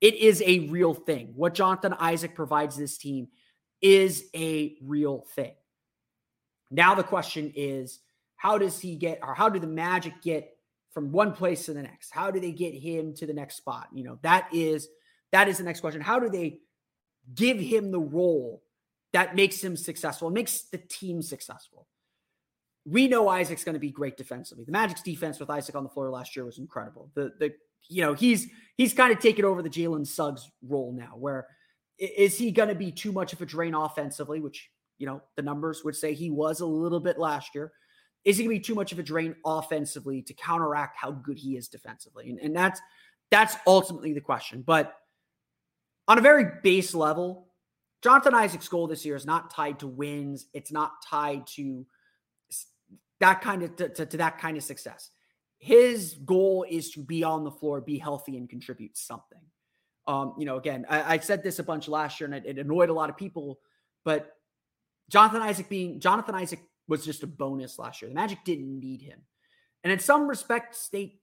it 0.00 0.14
is 0.14 0.42
a 0.46 0.68
real 0.68 0.94
thing. 0.94 1.32
What 1.34 1.54
Jonathan 1.54 1.94
Isaac 1.98 2.34
provides 2.34 2.76
this 2.76 2.98
team 2.98 3.28
is 3.82 4.24
a 4.34 4.76
real 4.82 5.26
thing. 5.34 5.54
Now 6.70 6.94
the 6.94 7.02
question 7.02 7.52
is, 7.54 8.00
how 8.36 8.58
does 8.58 8.78
he 8.80 8.96
get, 8.96 9.20
or 9.22 9.34
how 9.34 9.48
do 9.48 9.58
the 9.58 9.66
Magic 9.66 10.14
get 10.22 10.56
from 10.92 11.12
one 11.12 11.32
place 11.32 11.66
to 11.66 11.74
the 11.74 11.82
next? 11.82 12.10
How 12.10 12.30
do 12.30 12.40
they 12.40 12.52
get 12.52 12.74
him 12.74 13.14
to 13.14 13.26
the 13.26 13.34
next 13.34 13.56
spot? 13.56 13.88
You 13.92 14.04
know, 14.04 14.18
that 14.22 14.48
is 14.52 14.88
that 15.32 15.48
is 15.48 15.58
the 15.58 15.64
next 15.64 15.80
question. 15.80 16.00
How 16.00 16.18
do 16.18 16.28
they 16.28 16.60
give 17.34 17.58
him 17.58 17.90
the 17.90 18.00
role 18.00 18.62
that 19.12 19.36
makes 19.36 19.62
him 19.62 19.76
successful, 19.76 20.30
makes 20.30 20.62
the 20.62 20.78
team 20.78 21.20
successful? 21.20 21.86
We 22.88 23.08
know 23.08 23.28
Isaac's 23.28 23.64
going 23.64 23.74
to 23.74 23.80
be 23.80 23.90
great 23.90 24.16
defensively. 24.16 24.64
The 24.64 24.72
Magic's 24.72 25.02
defense 25.02 25.38
with 25.38 25.50
Isaac 25.50 25.74
on 25.74 25.82
the 25.82 25.90
floor 25.90 26.10
last 26.10 26.34
year 26.36 26.44
was 26.44 26.58
incredible. 26.58 27.10
The 27.14 27.32
the 27.38 27.52
you 27.88 28.02
know 28.02 28.14
he's 28.14 28.48
he's 28.76 28.94
kind 28.94 29.12
of 29.12 29.18
taken 29.18 29.44
over 29.44 29.62
the 29.62 29.70
Jalen 29.70 30.06
Suggs 30.06 30.50
role 30.66 30.92
now. 30.92 31.14
Where 31.16 31.46
is 31.98 32.38
he 32.38 32.50
going 32.50 32.68
to 32.68 32.74
be 32.74 32.92
too 32.92 33.12
much 33.12 33.32
of 33.32 33.42
a 33.42 33.46
drain 33.46 33.74
offensively? 33.74 34.40
Which 34.40 34.70
you 34.98 35.06
know 35.06 35.22
the 35.36 35.42
numbers 35.42 35.84
would 35.84 35.96
say 35.96 36.14
he 36.14 36.30
was 36.30 36.60
a 36.60 36.66
little 36.66 37.00
bit 37.00 37.18
last 37.18 37.54
year 37.54 37.72
is 38.24 38.36
he 38.36 38.44
going 38.44 38.56
to 38.56 38.60
be 38.60 38.64
too 38.64 38.74
much 38.74 38.92
of 38.92 38.98
a 38.98 39.02
drain 39.02 39.34
offensively 39.44 40.22
to 40.22 40.34
counteract 40.34 40.96
how 40.96 41.10
good 41.10 41.38
he 41.38 41.56
is 41.56 41.68
defensively? 41.68 42.30
And, 42.30 42.38
and 42.40 42.54
that's 42.54 42.80
that's 43.30 43.56
ultimately 43.66 44.12
the 44.12 44.20
question. 44.20 44.62
But 44.66 44.94
on 46.06 46.18
a 46.18 46.22
very 46.22 46.44
base 46.62 46.94
level, 46.94 47.48
Jonathan 48.02 48.34
Isaac's 48.34 48.68
goal 48.68 48.86
this 48.86 49.04
year 49.04 49.16
is 49.16 49.26
not 49.26 49.50
tied 49.50 49.78
to 49.80 49.86
wins. 49.86 50.46
It's 50.54 50.72
not 50.72 50.92
tied 51.08 51.46
to 51.48 51.86
that 53.20 53.40
kind 53.40 53.62
of 53.62 53.76
to, 53.76 53.88
to, 53.88 54.06
to 54.06 54.16
that 54.18 54.38
kind 54.38 54.56
of 54.56 54.62
success. 54.62 55.10
His 55.58 56.14
goal 56.24 56.64
is 56.68 56.90
to 56.92 57.00
be 57.00 57.24
on 57.24 57.44
the 57.44 57.50
floor, 57.50 57.80
be 57.80 57.98
healthy, 57.98 58.36
and 58.36 58.48
contribute 58.48 58.96
something. 58.96 59.40
Um, 60.06 60.34
you 60.38 60.46
know, 60.46 60.56
again, 60.56 60.86
I, 60.88 61.14
I 61.14 61.18
said 61.18 61.42
this 61.42 61.58
a 61.58 61.64
bunch 61.64 61.88
last 61.88 62.20
year, 62.20 62.32
and 62.32 62.34
it, 62.34 62.46
it 62.46 62.58
annoyed 62.58 62.88
a 62.88 62.94
lot 62.94 63.10
of 63.10 63.16
people. 63.16 63.58
But 64.04 64.32
Jonathan 65.10 65.42
Isaac 65.42 65.68
being 65.68 66.00
Jonathan 66.00 66.34
Isaac 66.34 66.60
was 66.86 67.04
just 67.04 67.22
a 67.22 67.26
bonus 67.26 67.78
last 67.78 68.00
year. 68.00 68.08
The 68.08 68.14
Magic 68.14 68.38
didn't 68.44 68.80
need 68.80 69.02
him. 69.02 69.20
And 69.84 69.92
in 69.92 69.98
some 69.98 70.28
respects, 70.28 70.88
they 70.90 71.18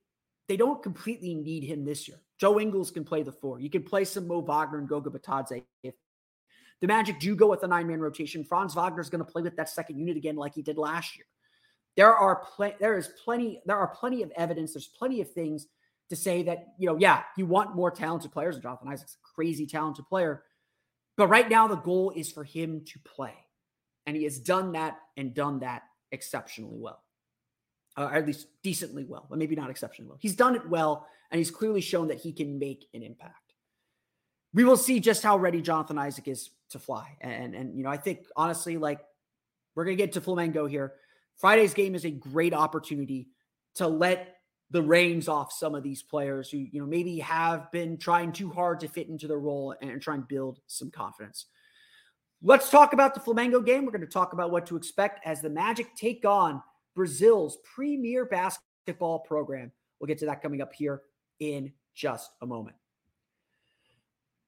they 0.48 0.58
don't 0.58 0.84
completely 0.84 1.34
need 1.34 1.64
him 1.64 1.86
this 1.86 2.08
year. 2.08 2.20
Joe 2.40 2.60
Ingles 2.60 2.92
can 2.92 3.04
play 3.06 3.24
the 3.24 3.32
four. 3.32 3.60
You 3.60 3.70
can 3.70 3.84
play 3.84 4.06
some 4.06 4.28
Mo 4.28 4.42
Wagner 4.42 4.78
and 4.78 4.88
Goga 4.88 5.10
Bitadze. 5.10 5.64
If 5.82 5.96
the 6.82 6.88
Magic 6.88 7.20
do 7.20 7.36
go 7.36 7.48
with 7.48 7.64
a 7.64 7.68
nine-man 7.68 8.00
rotation, 8.00 8.44
Franz 8.44 8.76
Wagner 8.76 9.02
is 9.02 9.10
going 9.10 9.26
to 9.26 9.32
play 9.32 9.42
with 9.42 9.56
that 9.56 9.70
second 9.70 9.98
unit 9.98 10.18
again 10.18 10.36
like 10.36 10.54
he 10.54 10.62
did 10.62 10.78
last 10.78 11.18
year. 11.18 11.26
There 11.96 12.14
are 12.14 12.44
pl- 12.56 12.76
there 12.80 12.98
is 12.98 13.10
plenty 13.24 13.62
there 13.66 13.78
are 13.78 13.88
plenty 13.88 14.22
of 14.22 14.32
evidence. 14.36 14.74
There's 14.74 14.88
plenty 14.88 15.22
of 15.22 15.32
things 15.32 15.68
to 16.10 16.16
say 16.16 16.44
that 16.44 16.68
you 16.78 16.88
know, 16.88 16.98
yeah, 16.98 17.24
you 17.38 17.46
want 17.46 17.76
more 17.76 17.92
talented 17.92 18.32
players. 18.32 18.60
Jonathan 18.60 18.90
Isaac's 18.90 19.16
a 19.16 19.36
crazy 19.36 19.66
talented 19.66 20.08
player, 20.08 20.44
but 21.18 21.28
right 21.28 21.50
now 21.50 21.68
the 21.68 21.76
goal 21.76 22.12
is 22.16 22.32
for 22.32 22.44
him 22.44 22.84
to 22.86 23.00
play. 23.00 23.34
And 24.06 24.16
he 24.16 24.24
has 24.26 24.40
done 24.40 24.74
that 24.74 25.00
and 25.18 25.34
done 25.34 25.60
that 25.60 25.84
exceptionally 26.12 26.78
well, 26.78 27.02
or 27.98 28.14
at 28.14 28.28
least 28.28 28.48
decently 28.62 29.04
well, 29.04 29.26
but 29.30 29.40
maybe 29.40 29.56
not 29.56 29.72
exceptionally 29.72 30.10
well. 30.10 30.20
He's 30.22 30.36
done 30.36 30.56
it 30.56 30.70
well, 30.70 31.08
and 31.32 31.40
he's 31.40 31.50
clearly 31.50 31.82
shown 31.82 32.10
that 32.10 32.20
he 32.20 32.32
can 32.32 32.60
make 32.60 32.86
an 32.94 33.02
impact. 33.02 33.54
We 34.54 34.64
will 34.64 34.78
see 34.78 35.00
just 35.00 35.24
how 35.24 35.38
ready 35.38 35.62
Jonathan 35.62 35.98
Isaac 35.98 36.28
is 36.28 36.52
to 36.70 36.80
fly. 36.80 37.18
And, 37.20 37.56
and 37.56 37.76
you 37.76 37.84
know, 37.84 37.90
I 37.90 37.98
think 37.98 38.26
honestly, 38.36 38.78
like 38.78 39.02
we're 39.76 39.86
to 39.86 39.96
get 39.96 40.14
to 40.14 40.22
Flamengo 40.22 40.70
here. 40.70 40.94
Friday's 41.38 41.74
game 41.74 41.96
is 41.96 42.06
a 42.06 42.12
great 42.12 42.54
opportunity 42.54 43.28
to 43.76 43.88
let 43.88 44.38
the 44.72 44.82
reins 44.82 45.28
off 45.28 45.54
some 45.54 45.76
of 45.76 45.84
these 45.84 46.02
players 46.02 46.50
who, 46.50 46.58
you 46.58 46.80
know, 46.80 46.88
maybe 46.88 47.20
have 47.20 47.72
been 47.72 47.98
trying 47.98 48.32
too 48.32 48.50
hard 48.50 48.80
to 48.80 48.88
fit 48.88 49.10
into 49.10 49.28
their 49.28 49.40
role 49.40 49.76
and 49.82 50.02
try 50.02 50.16
and 50.16 50.28
build 50.28 50.60
some 50.68 50.90
confidence. 50.90 51.46
Let's 52.42 52.70
talk 52.70 52.94
about 52.94 53.14
the 53.14 53.20
Flamengo 53.20 53.66
game. 53.66 53.86
We're 53.86 53.92
going 53.92 54.02
to 54.02 54.08
talk 54.08 54.34
about 54.34 54.52
what 54.52 54.66
to 54.68 54.76
expect 54.76 55.26
as 55.26 55.42
the 55.42 55.50
Magic 55.50 55.96
take 55.96 56.26
on 56.26 56.62
Brazil's 56.96 57.58
premier 57.76 58.26
basketball 58.26 59.20
program. 59.20 59.72
We'll 60.00 60.08
get 60.08 60.18
to 60.20 60.26
that 60.26 60.42
coming 60.42 60.62
up 60.62 60.74
here 60.74 61.02
in 61.40 61.72
just 61.94 62.32
a 62.42 62.46
moment. 62.46 62.76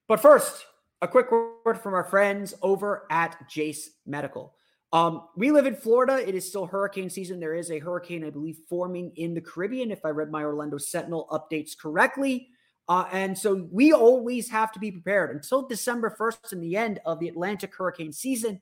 But 0.07 0.19
first, 0.19 0.65
a 1.01 1.07
quick 1.07 1.31
word 1.31 1.79
from 1.81 1.93
our 1.93 2.03
friends 2.03 2.53
over 2.61 3.05
at 3.11 3.37
Jase 3.49 3.91
Medical. 4.05 4.53
Um, 4.93 5.27
we 5.35 5.51
live 5.51 5.65
in 5.65 5.75
Florida. 5.75 6.25
It 6.27 6.33
is 6.33 6.47
still 6.47 6.65
hurricane 6.65 7.09
season. 7.09 7.39
There 7.39 7.53
is 7.53 7.71
a 7.71 7.79
hurricane, 7.79 8.23
I 8.23 8.29
believe, 8.29 8.59
forming 8.69 9.11
in 9.15 9.33
the 9.33 9.41
Caribbean, 9.41 9.91
if 9.91 10.05
I 10.05 10.09
read 10.09 10.31
my 10.31 10.43
Orlando 10.43 10.77
Sentinel 10.77 11.27
updates 11.31 11.77
correctly. 11.77 12.49
Uh, 12.89 13.05
and 13.11 13.37
so 13.37 13.67
we 13.69 13.91
always 13.91 14.49
have 14.49 14.71
to 14.71 14.79
be 14.79 14.91
prepared 14.91 15.35
until 15.35 15.67
December 15.67 16.15
1st 16.17 16.53
in 16.53 16.61
the 16.61 16.77
end 16.77 16.99
of 17.05 17.19
the 17.19 17.27
Atlantic 17.27 17.75
hurricane 17.75 18.13
season. 18.13 18.61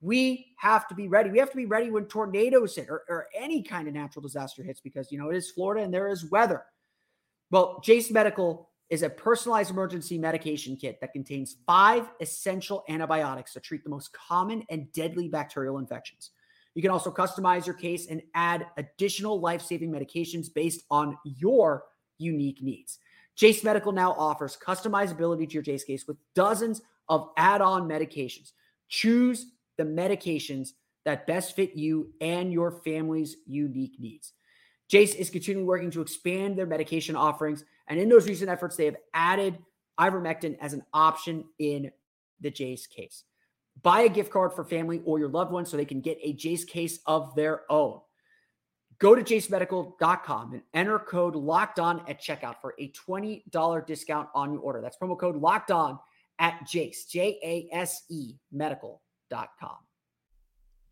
We 0.00 0.54
have 0.58 0.88
to 0.88 0.94
be 0.94 1.08
ready. 1.08 1.30
We 1.30 1.38
have 1.38 1.50
to 1.50 1.56
be 1.56 1.66
ready 1.66 1.90
when 1.90 2.06
tornadoes 2.06 2.76
hit 2.76 2.88
or, 2.88 3.02
or 3.08 3.26
any 3.36 3.62
kind 3.62 3.86
of 3.86 3.92
natural 3.92 4.22
disaster 4.22 4.62
hits 4.62 4.80
because, 4.80 5.12
you 5.12 5.18
know, 5.18 5.30
it 5.30 5.36
is 5.36 5.50
Florida 5.50 5.84
and 5.84 5.92
there 5.92 6.08
is 6.08 6.30
weather. 6.30 6.64
Well, 7.50 7.80
Jase 7.84 8.10
Medical 8.10 8.70
is 8.90 9.02
a 9.02 9.10
personalized 9.10 9.70
emergency 9.70 10.16
medication 10.16 10.76
kit 10.76 11.00
that 11.00 11.12
contains 11.12 11.56
five 11.66 12.08
essential 12.20 12.84
antibiotics 12.88 13.52
to 13.52 13.60
treat 13.60 13.82
the 13.82 13.90
most 13.90 14.12
common 14.12 14.62
and 14.70 14.90
deadly 14.92 15.28
bacterial 15.28 15.78
infections. 15.78 16.30
You 16.74 16.82
can 16.82 16.90
also 16.90 17.10
customize 17.10 17.66
your 17.66 17.74
case 17.74 18.06
and 18.08 18.22
add 18.34 18.66
additional 18.76 19.40
life 19.40 19.62
saving 19.62 19.90
medications 19.90 20.52
based 20.52 20.82
on 20.90 21.16
your 21.24 21.84
unique 22.18 22.62
needs. 22.62 22.98
Jase 23.34 23.64
Medical 23.64 23.92
now 23.92 24.12
offers 24.12 24.56
customizability 24.56 25.48
to 25.48 25.54
your 25.54 25.62
Jase 25.62 25.84
case 25.84 26.06
with 26.06 26.16
dozens 26.34 26.82
of 27.08 27.30
add 27.36 27.60
on 27.60 27.88
medications. 27.88 28.52
Choose 28.88 29.46
the 29.78 29.84
medications 29.84 30.70
that 31.04 31.26
best 31.26 31.54
fit 31.56 31.76
you 31.76 32.12
and 32.20 32.52
your 32.52 32.70
family's 32.70 33.36
unique 33.46 33.96
needs. 33.98 34.32
Jase 34.88 35.14
is 35.14 35.30
continually 35.30 35.66
working 35.66 35.90
to 35.92 36.00
expand 36.00 36.56
their 36.56 36.66
medication 36.66 37.16
offerings. 37.16 37.64
And 37.88 37.98
in 37.98 38.08
those 38.08 38.28
recent 38.28 38.50
efforts, 38.50 38.76
they 38.76 38.84
have 38.84 38.96
added 39.14 39.58
ivermectin 39.98 40.56
as 40.60 40.72
an 40.72 40.84
option 40.92 41.44
in 41.58 41.90
the 42.40 42.50
Jase 42.50 42.86
case. 42.86 43.24
Buy 43.82 44.02
a 44.02 44.08
gift 44.08 44.30
card 44.30 44.52
for 44.52 44.64
family 44.64 45.02
or 45.04 45.18
your 45.18 45.28
loved 45.28 45.52
one 45.52 45.66
so 45.66 45.76
they 45.76 45.84
can 45.84 46.00
get 46.00 46.18
a 46.22 46.32
Jase 46.32 46.64
case 46.64 47.00
of 47.06 47.34
their 47.34 47.70
own. 47.70 48.00
Go 48.98 49.14
to 49.14 49.22
jasemedical.com 49.22 50.54
and 50.54 50.62
enter 50.72 50.98
code 50.98 51.36
locked 51.36 51.78
on 51.78 52.02
at 52.08 52.20
checkout 52.20 52.56
for 52.62 52.74
a 52.78 52.90
$20 52.92 53.86
discount 53.86 54.28
on 54.34 54.54
your 54.54 54.62
order. 54.62 54.80
That's 54.80 54.96
promo 54.96 55.18
code 55.18 55.36
locked 55.36 55.70
on 55.70 55.98
at 56.38 56.66
Jase, 56.66 57.04
J 57.04 57.38
A 57.44 57.68
S 57.74 58.04
E 58.08 58.36
medical.com. 58.52 59.76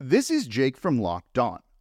This 0.01 0.31
is 0.31 0.47
Jake 0.47 0.77
from 0.77 1.01
Locked 1.01 1.39
On. 1.39 1.61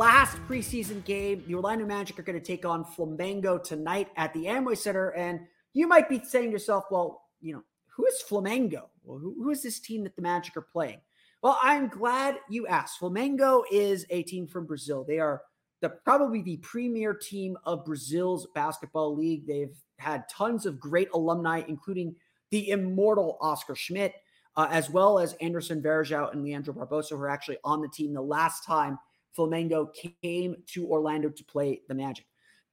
Last 0.00 0.38
preseason 0.48 1.04
game. 1.04 1.44
The 1.46 1.54
Orlando 1.54 1.84
Magic 1.84 2.18
are 2.18 2.22
going 2.22 2.40
to 2.40 2.42
take 2.44 2.64
on 2.64 2.86
Flamengo 2.86 3.62
tonight 3.62 4.08
at 4.16 4.32
the 4.32 4.46
Amway 4.46 4.74
Center. 4.78 5.10
And 5.10 5.40
you 5.74 5.86
might 5.86 6.08
be 6.08 6.24
saying 6.24 6.46
to 6.46 6.52
yourself, 6.52 6.84
well, 6.90 7.24
you 7.42 7.52
know, 7.52 7.62
who 7.88 8.06
is 8.06 8.24
Flamengo? 8.26 8.84
Well, 9.04 9.18
who, 9.18 9.34
who 9.34 9.50
is 9.50 9.62
this 9.62 9.78
team 9.78 10.04
that 10.04 10.16
the 10.16 10.22
Magic 10.22 10.56
are 10.56 10.62
playing? 10.62 11.02
Well, 11.42 11.58
I'm 11.62 11.88
glad 11.88 12.38
you 12.48 12.66
asked. 12.66 12.98
Flamengo 12.98 13.62
is 13.70 14.06
a 14.08 14.22
team 14.22 14.46
from 14.46 14.64
Brazil. 14.64 15.04
They 15.06 15.18
are 15.18 15.42
the 15.82 15.90
probably 15.90 16.40
the 16.40 16.56
premier 16.62 17.12
team 17.12 17.58
of 17.64 17.84
Brazil's 17.84 18.48
basketball 18.54 19.14
league. 19.14 19.46
They've 19.46 19.76
had 19.98 20.26
tons 20.30 20.64
of 20.64 20.80
great 20.80 21.10
alumni, 21.12 21.62
including 21.68 22.16
the 22.50 22.70
immortal 22.70 23.36
Oscar 23.42 23.74
Schmidt 23.74 24.14
uh, 24.56 24.66
as 24.70 24.88
well 24.88 25.18
as 25.18 25.34
Anderson 25.42 25.82
Varejão 25.82 26.32
and 26.32 26.42
Leandro 26.42 26.72
Barbosa, 26.72 27.10
who 27.10 27.16
are 27.16 27.28
actually 27.28 27.58
on 27.64 27.82
the 27.82 27.88
team 27.88 28.14
the 28.14 28.22
last 28.22 28.64
time 28.64 28.98
Flamengo 29.36 29.88
came 30.22 30.56
to 30.66 30.86
Orlando 30.88 31.28
to 31.28 31.44
play 31.44 31.82
the 31.88 31.94
Magic. 31.94 32.26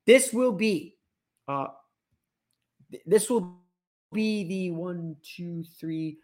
This 0.06 0.34
will 0.34 0.52
be, 0.52 0.98
uh, 1.48 1.68
this 3.06 3.30
will 3.30 3.60
be 4.12 4.44
the 4.46 4.72
one, 4.72 5.18
two, 5.22 5.64
three, 5.80 6.18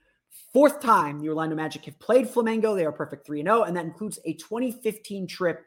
fourth 0.51 0.79
time 0.79 1.19
the 1.19 1.29
Orlando 1.29 1.55
Magic 1.55 1.85
have 1.85 1.99
played 1.99 2.27
Flamengo. 2.27 2.75
They 2.75 2.85
are 2.85 2.91
perfect 2.91 3.25
3 3.25 3.43
0, 3.43 3.63
and 3.63 3.75
that 3.75 3.85
includes 3.85 4.19
a 4.25 4.33
2015 4.33 5.27
trip 5.27 5.63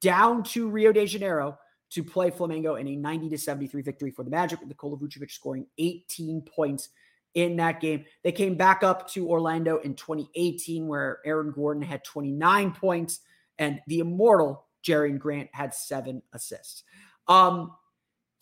down 0.00 0.42
to 0.44 0.68
Rio 0.68 0.92
de 0.92 1.06
Janeiro 1.06 1.58
to 1.90 2.02
play 2.02 2.30
Flamengo 2.30 2.80
in 2.80 2.88
a 2.88 2.96
90 2.96 3.28
to 3.30 3.38
73 3.38 3.82
victory 3.82 4.10
for 4.10 4.24
the 4.24 4.30
Magic, 4.30 4.60
with 4.60 4.68
Nikola 4.68 4.96
Vucevic 4.96 5.30
scoring 5.30 5.66
18 5.78 6.42
points 6.42 6.88
in 7.34 7.56
that 7.56 7.80
game. 7.80 8.04
They 8.24 8.32
came 8.32 8.56
back 8.56 8.82
up 8.82 9.08
to 9.10 9.28
Orlando 9.28 9.78
in 9.78 9.94
2018, 9.94 10.86
where 10.86 11.20
Aaron 11.24 11.52
Gordon 11.52 11.82
had 11.82 12.04
29 12.04 12.72
points 12.72 13.20
and 13.62 13.80
the 13.86 14.00
immortal 14.00 14.66
Jerian 14.84 15.20
Grant 15.20 15.48
had 15.52 15.72
seven 15.72 16.20
assists. 16.32 16.82
Um, 17.28 17.72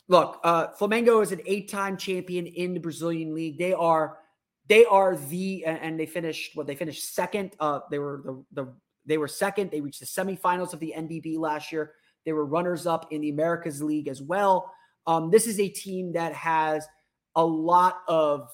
look, 0.08 0.40
uh, 0.42 0.68
Flamengo 0.78 1.22
is 1.22 1.30
an 1.30 1.42
eight-time 1.44 1.98
champion 1.98 2.46
in 2.46 2.72
the 2.72 2.80
Brazilian 2.80 3.34
league. 3.34 3.58
They 3.58 3.74
are 3.74 4.18
they 4.66 4.84
are 4.86 5.16
the 5.16 5.64
and 5.66 6.00
they 6.00 6.06
finished 6.06 6.56
what 6.56 6.66
they 6.66 6.74
finished 6.74 7.14
second. 7.14 7.54
Uh, 7.60 7.80
they 7.90 7.98
were 7.98 8.22
the, 8.24 8.44
the 8.62 8.72
they 9.04 9.18
were 9.18 9.28
second. 9.28 9.70
They 9.70 9.82
reached 9.82 10.00
the 10.00 10.06
semifinals 10.06 10.72
of 10.72 10.80
the 10.80 10.94
NBB 10.96 11.38
last 11.38 11.70
year. 11.70 11.92
They 12.24 12.32
were 12.32 12.46
runners 12.46 12.86
up 12.86 13.12
in 13.12 13.20
the 13.20 13.30
Americas 13.30 13.82
League 13.82 14.08
as 14.08 14.22
well. 14.22 14.72
Um, 15.06 15.30
this 15.30 15.46
is 15.46 15.60
a 15.60 15.68
team 15.68 16.12
that 16.12 16.32
has 16.32 16.86
a 17.36 17.44
lot 17.44 18.00
of 18.08 18.48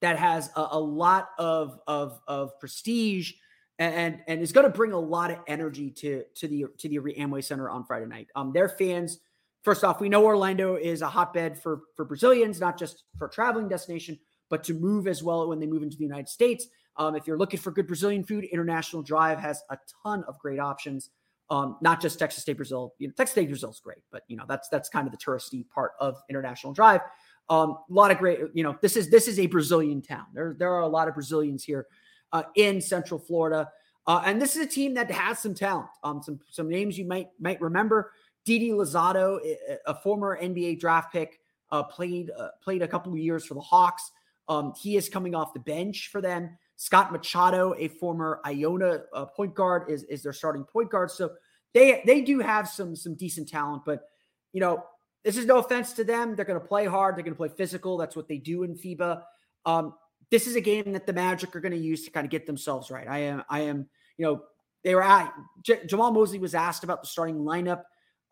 that 0.00 0.16
has 0.16 0.50
a, 0.54 0.68
a 0.72 0.80
lot 0.80 1.30
of, 1.38 1.78
of, 1.86 2.20
of 2.26 2.58
prestige 2.58 3.32
and, 3.80 4.18
and 4.28 4.42
is 4.42 4.52
going 4.52 4.66
to 4.66 4.72
bring 4.72 4.92
a 4.92 4.98
lot 4.98 5.30
of 5.30 5.38
energy 5.46 5.90
to, 5.90 6.22
to 6.34 6.46
the, 6.46 6.66
to 6.78 6.88
the 6.88 6.98
Amway 6.98 7.42
Center 7.42 7.70
on 7.70 7.82
Friday 7.84 8.06
night. 8.06 8.28
Um, 8.36 8.52
their 8.52 8.68
fans, 8.68 9.20
first 9.62 9.84
off, 9.84 10.00
we 10.00 10.08
know 10.10 10.24
Orlando 10.24 10.76
is 10.76 11.00
a 11.00 11.08
hotbed 11.08 11.60
for, 11.60 11.80
for 11.96 12.04
Brazilians, 12.04 12.60
not 12.60 12.78
just 12.78 13.04
for 13.18 13.26
traveling 13.26 13.68
destination, 13.68 14.18
but 14.50 14.62
to 14.64 14.74
move 14.74 15.08
as 15.08 15.22
well 15.22 15.48
when 15.48 15.58
they 15.58 15.66
move 15.66 15.82
into 15.82 15.96
the 15.96 16.04
United 16.04 16.28
States. 16.28 16.66
Um, 16.96 17.16
if 17.16 17.26
you're 17.26 17.38
looking 17.38 17.58
for 17.58 17.70
good 17.70 17.86
Brazilian 17.86 18.22
food, 18.22 18.44
International 18.44 19.02
Drive 19.02 19.38
has 19.38 19.62
a 19.70 19.78
ton 20.04 20.24
of 20.28 20.38
great 20.38 20.58
options. 20.58 21.10
Um, 21.48 21.78
not 21.80 22.00
just 22.00 22.18
Texas 22.18 22.44
de 22.44 22.52
Brazil. 22.52 22.94
You 22.98 23.08
know, 23.08 23.14
Texas 23.16 23.34
de 23.34 23.46
Brazil 23.46 23.70
is 23.70 23.80
great, 23.80 24.04
but 24.12 24.22
you 24.28 24.36
know 24.36 24.44
that's 24.48 24.68
that's 24.68 24.88
kind 24.88 25.08
of 25.08 25.12
the 25.12 25.18
touristy 25.18 25.68
part 25.68 25.92
of 25.98 26.16
International 26.28 26.72
Drive. 26.72 27.00
Um, 27.48 27.70
a 27.70 27.92
lot 27.92 28.12
of 28.12 28.18
great, 28.18 28.38
you 28.54 28.62
know, 28.62 28.76
this 28.82 28.96
is 28.96 29.10
this 29.10 29.26
is 29.26 29.40
a 29.40 29.46
Brazilian 29.46 30.00
town. 30.00 30.26
There, 30.32 30.54
there 30.56 30.72
are 30.72 30.82
a 30.82 30.88
lot 30.88 31.08
of 31.08 31.14
Brazilians 31.14 31.64
here 31.64 31.88
uh, 32.32 32.44
in 32.56 32.80
Central 32.80 33.18
Florida, 33.18 33.70
uh, 34.06 34.22
and 34.24 34.40
this 34.40 34.56
is 34.56 34.62
a 34.64 34.68
team 34.68 34.94
that 34.94 35.10
has 35.10 35.38
some 35.38 35.54
talent. 35.54 35.88
Um, 36.02 36.22
some 36.22 36.40
some 36.50 36.68
names 36.68 36.98
you 36.98 37.04
might 37.04 37.28
might 37.38 37.60
remember: 37.60 38.12
Didi 38.44 38.70
Louzado, 38.70 39.38
a 39.86 39.94
former 39.94 40.40
NBA 40.40 40.80
draft 40.80 41.12
pick, 41.12 41.40
uh, 41.70 41.82
played 41.82 42.30
uh, 42.36 42.48
played 42.62 42.82
a 42.82 42.88
couple 42.88 43.12
of 43.12 43.18
years 43.18 43.44
for 43.44 43.54
the 43.54 43.60
Hawks. 43.60 44.10
Um, 44.48 44.72
he 44.80 44.96
is 44.96 45.08
coming 45.08 45.34
off 45.34 45.54
the 45.54 45.60
bench 45.60 46.08
for 46.08 46.20
them. 46.20 46.56
Scott 46.76 47.12
Machado, 47.12 47.74
a 47.78 47.88
former 47.88 48.40
Iona 48.44 49.02
uh, 49.12 49.26
point 49.26 49.54
guard, 49.54 49.90
is 49.90 50.02
is 50.04 50.22
their 50.22 50.32
starting 50.32 50.64
point 50.64 50.90
guard. 50.90 51.10
So 51.10 51.32
they 51.72 52.02
they 52.06 52.22
do 52.22 52.40
have 52.40 52.68
some 52.68 52.96
some 52.96 53.14
decent 53.14 53.48
talent, 53.48 53.84
but 53.84 54.08
you 54.52 54.60
know 54.60 54.84
this 55.22 55.36
is 55.36 55.46
no 55.46 55.58
offense 55.58 55.92
to 55.94 56.04
them. 56.04 56.34
They're 56.34 56.44
going 56.44 56.60
to 56.60 56.66
play 56.66 56.86
hard. 56.86 57.16
They're 57.16 57.22
going 57.22 57.34
to 57.34 57.38
play 57.38 57.50
physical. 57.50 57.96
That's 57.96 58.16
what 58.16 58.28
they 58.28 58.38
do 58.38 58.62
in 58.62 58.74
FIBA. 58.74 59.22
Um, 59.66 59.94
this 60.30 60.46
is 60.46 60.56
a 60.56 60.60
game 60.60 60.92
that 60.92 61.06
the 61.06 61.12
Magic 61.12 61.54
are 61.56 61.60
going 61.60 61.72
to 61.72 61.78
use 61.78 62.04
to 62.04 62.10
kind 62.10 62.24
of 62.24 62.30
get 62.30 62.46
themselves 62.46 62.90
right. 62.90 63.08
I 63.08 63.18
am, 63.18 63.42
I 63.48 63.60
am, 63.60 63.88
you 64.16 64.26
know, 64.26 64.42
they 64.84 64.94
were 64.94 65.02
at 65.02 65.32
J- 65.62 65.80
Jamahl 65.86 66.14
Mosley 66.14 66.38
was 66.38 66.54
asked 66.54 66.84
about 66.84 67.02
the 67.02 67.08
starting 67.08 67.38
lineup. 67.40 67.82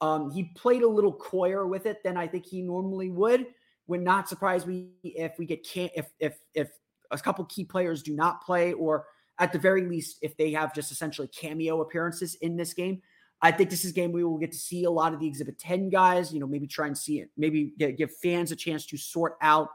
Um, 0.00 0.30
he 0.30 0.44
played 0.54 0.82
a 0.82 0.88
little 0.88 1.12
coyer 1.12 1.66
with 1.66 1.86
it 1.86 2.02
than 2.04 2.16
I 2.16 2.26
think 2.26 2.46
he 2.46 2.62
normally 2.62 3.10
would. 3.10 3.46
Would 3.88 4.02
not 4.02 4.28
surprise 4.28 4.66
me 4.66 4.90
if 5.02 5.38
we 5.38 5.46
get 5.46 5.66
can 5.66 5.88
if 5.96 6.10
if 6.20 6.38
if 6.54 6.68
a 7.10 7.18
couple 7.18 7.44
key 7.46 7.64
players 7.64 8.02
do 8.02 8.14
not 8.14 8.44
play, 8.44 8.74
or 8.74 9.06
at 9.38 9.52
the 9.52 9.58
very 9.58 9.86
least, 9.86 10.18
if 10.20 10.36
they 10.36 10.52
have 10.52 10.74
just 10.74 10.92
essentially 10.92 11.28
cameo 11.28 11.80
appearances 11.80 12.34
in 12.36 12.56
this 12.56 12.74
game. 12.74 13.02
I 13.40 13.52
think 13.52 13.70
this 13.70 13.84
is 13.84 13.92
a 13.92 13.94
game 13.94 14.12
we 14.12 14.24
will 14.24 14.36
get 14.36 14.52
to 14.52 14.58
see 14.58 14.84
a 14.84 14.90
lot 14.90 15.14
of 15.14 15.20
the 15.20 15.26
Exhibit 15.26 15.58
10 15.58 15.90
guys, 15.90 16.34
you 16.34 16.40
know, 16.40 16.46
maybe 16.46 16.66
try 16.66 16.88
and 16.88 16.98
see 16.98 17.20
it, 17.20 17.30
maybe 17.36 17.72
get, 17.78 17.96
give 17.96 18.10
fans 18.16 18.50
a 18.50 18.56
chance 18.56 18.84
to 18.86 18.96
sort 18.96 19.36
out 19.40 19.70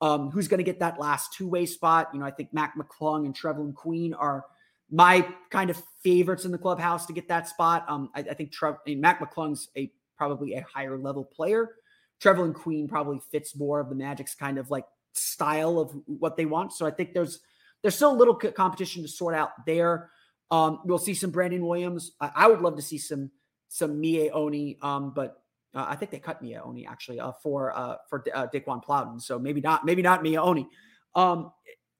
um, 0.00 0.30
who's 0.30 0.48
going 0.48 0.58
to 0.58 0.64
get 0.64 0.80
that 0.80 0.98
last 0.98 1.32
two 1.32 1.48
way 1.48 1.66
spot. 1.66 2.10
You 2.12 2.20
know, 2.20 2.26
I 2.26 2.30
think 2.30 2.52
Mac 2.52 2.74
McClung 2.76 3.26
and 3.26 3.34
Trevelin 3.34 3.74
Queen 3.74 4.14
are 4.14 4.44
my 4.90 5.26
kind 5.50 5.70
of 5.70 5.82
favorites 6.02 6.44
in 6.44 6.50
the 6.50 6.58
clubhouse 6.58 7.06
to 7.06 7.12
get 7.12 7.28
that 7.28 7.48
spot. 7.48 7.84
Um, 7.88 8.10
I, 8.14 8.20
I 8.20 8.34
think 8.34 8.52
Trev, 8.52 8.74
I 8.74 8.90
mean, 8.90 9.00
Mac 9.00 9.20
McClung's 9.20 9.68
a 9.76 9.92
probably 10.16 10.54
a 10.54 10.62
higher 10.62 10.98
level 10.98 11.24
player. 11.24 11.76
Trevelin 12.22 12.54
Queen 12.54 12.88
probably 12.88 13.20
fits 13.30 13.56
more 13.56 13.80
of 13.80 13.88
the 13.88 13.94
Magic's 13.94 14.34
kind 14.34 14.58
of 14.58 14.70
like 14.70 14.84
style 15.12 15.78
of 15.78 15.94
what 16.06 16.36
they 16.36 16.44
want. 16.44 16.72
So 16.72 16.86
I 16.86 16.90
think 16.90 17.14
there's 17.14 17.40
there's 17.82 17.94
still 17.94 18.12
a 18.12 18.16
little 18.16 18.34
competition 18.34 19.02
to 19.02 19.08
sort 19.08 19.34
out 19.34 19.50
there. 19.66 20.10
Um, 20.50 20.80
we'll 20.84 20.98
see 20.98 21.14
some 21.14 21.30
Brandon 21.30 21.64
Williams. 21.64 22.12
I, 22.20 22.30
I, 22.34 22.48
would 22.48 22.60
love 22.60 22.76
to 22.76 22.82
see 22.82 22.98
some 22.98 23.30
some 23.68 24.02
Miye 24.02 24.30
Oni, 24.32 24.78
um, 24.82 25.12
but 25.14 25.39
uh, 25.74 25.86
I 25.88 25.96
think 25.96 26.10
they 26.10 26.18
cut 26.18 26.42
Miye 26.42 26.64
Oni 26.64 26.86
actually 26.86 27.20
uh, 27.20 27.32
for 27.42 27.76
uh, 27.76 27.96
for 28.08 28.24
uh, 28.34 28.46
Daequan 28.52 28.82
Plowden. 28.82 29.20
So 29.20 29.38
maybe 29.38 29.60
not 29.60 29.84
maybe 29.84 30.02
not 30.02 30.22
Miye 30.22 30.38
Oni. 30.38 30.66
Um, 31.14 31.52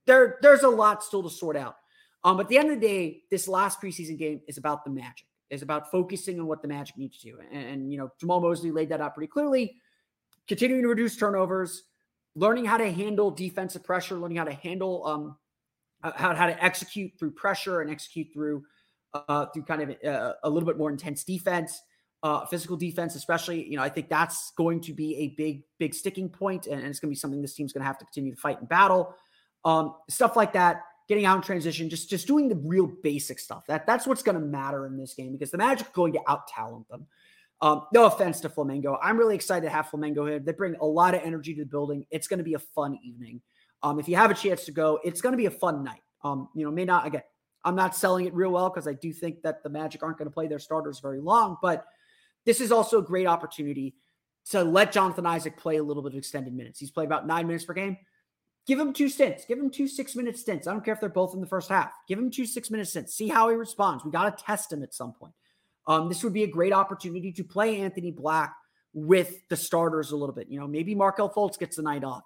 there 0.06 0.38
there's 0.42 0.62
a 0.62 0.68
lot 0.68 1.02
still 1.02 1.22
to 1.22 1.30
sort 1.30 1.56
out. 1.56 1.76
Um, 2.22 2.36
but 2.36 2.44
at 2.44 2.48
the 2.48 2.58
end 2.58 2.70
of 2.70 2.80
the 2.80 2.86
day, 2.86 3.22
this 3.30 3.48
last 3.48 3.80
preseason 3.80 4.18
game 4.18 4.40
is 4.46 4.58
about 4.58 4.84
the 4.84 4.90
Magic. 4.90 5.26
Is 5.50 5.62
about 5.62 5.90
focusing 5.90 6.38
on 6.38 6.46
what 6.46 6.62
the 6.62 6.68
Magic 6.68 6.96
needs 6.96 7.18
to 7.18 7.30
do. 7.30 7.38
And, 7.50 7.66
and 7.66 7.92
you 7.92 7.98
know, 7.98 8.10
Jamahl 8.22 8.40
Mosley 8.40 8.70
laid 8.70 8.88
that 8.90 9.00
out 9.00 9.14
pretty 9.14 9.26
clearly. 9.26 9.76
Continuing 10.46 10.82
to 10.82 10.88
reduce 10.88 11.16
turnovers, 11.16 11.84
learning 12.36 12.66
how 12.66 12.76
to 12.76 12.90
handle 12.90 13.30
defensive 13.30 13.82
pressure, 13.82 14.16
learning 14.16 14.36
how 14.36 14.44
to 14.44 14.52
handle 14.52 15.04
um, 15.06 15.36
how, 16.02 16.34
how 16.34 16.46
to 16.46 16.64
execute 16.64 17.12
through 17.18 17.32
pressure 17.32 17.80
and 17.80 17.90
execute 17.90 18.28
through 18.32 18.64
uh, 19.12 19.46
through 19.46 19.64
kind 19.64 19.82
of 19.82 19.96
uh, 20.04 20.34
a 20.44 20.50
little 20.50 20.66
bit 20.66 20.78
more 20.78 20.90
intense 20.90 21.24
defense, 21.24 21.80
uh, 22.22 22.44
physical 22.46 22.76
defense, 22.76 23.14
especially. 23.14 23.66
You 23.68 23.76
know, 23.76 23.82
I 23.82 23.88
think 23.88 24.08
that's 24.08 24.52
going 24.56 24.80
to 24.82 24.92
be 24.92 25.16
a 25.16 25.28
big, 25.28 25.62
big 25.78 25.94
sticking 25.94 26.28
point, 26.28 26.66
and, 26.66 26.80
and 26.80 26.88
it's 26.88 27.00
going 27.00 27.08
to 27.08 27.14
be 27.14 27.18
something 27.18 27.40
this 27.40 27.54
team's 27.54 27.72
going 27.72 27.82
to 27.82 27.86
have 27.86 27.98
to 27.98 28.04
continue 28.04 28.34
to 28.34 28.40
fight 28.40 28.60
and 28.60 28.68
battle. 28.68 29.14
Um, 29.64 29.94
stuff 30.08 30.36
like 30.36 30.52
that, 30.54 30.82
getting 31.08 31.26
out 31.26 31.36
in 31.36 31.42
transition, 31.42 31.90
just 31.90 32.08
just 32.10 32.26
doing 32.26 32.48
the 32.48 32.56
real 32.56 32.86
basic 33.02 33.38
stuff. 33.38 33.66
That 33.66 33.86
that's 33.86 34.06
what's 34.06 34.22
going 34.22 34.38
to 34.38 34.44
matter 34.44 34.86
in 34.86 34.96
this 34.96 35.14
game 35.14 35.32
because 35.32 35.50
the 35.50 35.58
Magic 35.58 35.88
are 35.88 35.92
going 35.92 36.12
to 36.14 36.20
out 36.28 36.46
talent 36.46 36.88
them. 36.88 37.06
Um, 37.62 37.82
no 37.92 38.06
offense 38.06 38.40
to 38.40 38.48
Flamengo. 38.48 38.98
I'm 39.02 39.18
really 39.18 39.34
excited 39.34 39.66
to 39.66 39.70
have 39.70 39.88
Flamengo 39.90 40.26
here. 40.26 40.38
They 40.38 40.52
bring 40.52 40.76
a 40.80 40.86
lot 40.86 41.14
of 41.14 41.20
energy 41.22 41.54
to 41.54 41.60
the 41.60 41.68
building. 41.68 42.06
It's 42.10 42.26
going 42.26 42.38
to 42.38 42.44
be 42.44 42.54
a 42.54 42.58
fun 42.58 42.98
evening. 43.02 43.42
Um, 43.82 43.98
if 43.98 44.08
you 44.08 44.16
have 44.16 44.30
a 44.30 44.34
chance 44.34 44.64
to 44.64 44.72
go, 44.72 44.98
it's 45.04 45.20
going 45.20 45.32
to 45.32 45.36
be 45.36 45.46
a 45.46 45.50
fun 45.50 45.84
night. 45.84 46.00
Um, 46.24 46.48
you 46.54 46.64
know, 46.64 46.70
may 46.70 46.84
not 46.84 47.06
again. 47.06 47.22
I'm 47.62 47.74
not 47.76 47.94
selling 47.94 48.24
it 48.24 48.32
real 48.32 48.52
well 48.52 48.70
because 48.70 48.88
I 48.88 48.94
do 48.94 49.12
think 49.12 49.42
that 49.42 49.62
the 49.62 49.68
Magic 49.68 50.02
aren't 50.02 50.16
going 50.16 50.28
to 50.28 50.32
play 50.32 50.46
their 50.46 50.58
starters 50.58 51.00
very 51.00 51.20
long, 51.20 51.58
but 51.60 51.84
this 52.46 52.60
is 52.60 52.72
also 52.72 52.98
a 52.98 53.02
great 53.02 53.26
opportunity 53.26 53.94
to 54.50 54.64
let 54.64 54.92
Jonathan 54.92 55.26
Isaac 55.26 55.56
play 55.56 55.76
a 55.76 55.82
little 55.82 56.02
bit 56.02 56.12
of 56.12 56.18
extended 56.18 56.54
minutes. 56.54 56.80
He's 56.80 56.90
played 56.90 57.06
about 57.06 57.26
nine 57.26 57.46
minutes 57.46 57.64
per 57.64 57.74
game. 57.74 57.96
Give 58.66 58.78
him 58.78 58.92
two 58.92 59.08
stints. 59.08 59.44
Give 59.44 59.58
him 59.58 59.70
two 59.70 59.88
six 59.88 60.14
minute 60.14 60.38
stints. 60.38 60.66
I 60.66 60.72
don't 60.72 60.84
care 60.84 60.94
if 60.94 61.00
they're 61.00 61.08
both 61.08 61.34
in 61.34 61.40
the 61.40 61.46
first 61.46 61.68
half. 61.68 61.92
Give 62.08 62.18
him 62.18 62.30
two 62.30 62.46
six 62.46 62.70
minute 62.70 62.88
stints. 62.88 63.14
See 63.14 63.28
how 63.28 63.48
he 63.48 63.56
responds. 63.56 64.04
We 64.04 64.10
got 64.10 64.36
to 64.36 64.44
test 64.44 64.72
him 64.72 64.82
at 64.82 64.94
some 64.94 65.12
point. 65.12 65.32
Um, 65.86 66.08
this 66.08 66.22
would 66.22 66.32
be 66.32 66.44
a 66.44 66.50
great 66.50 66.72
opportunity 66.72 67.32
to 67.32 67.44
play 67.44 67.80
Anthony 67.80 68.10
Black 68.10 68.54
with 68.92 69.48
the 69.48 69.56
starters 69.56 70.12
a 70.12 70.16
little 70.16 70.34
bit. 70.34 70.48
You 70.48 70.60
know, 70.60 70.68
maybe 70.68 70.94
Markelle 70.94 71.32
Fultz 71.32 71.58
gets 71.58 71.76
the 71.76 71.82
night 71.82 72.04
off. 72.04 72.22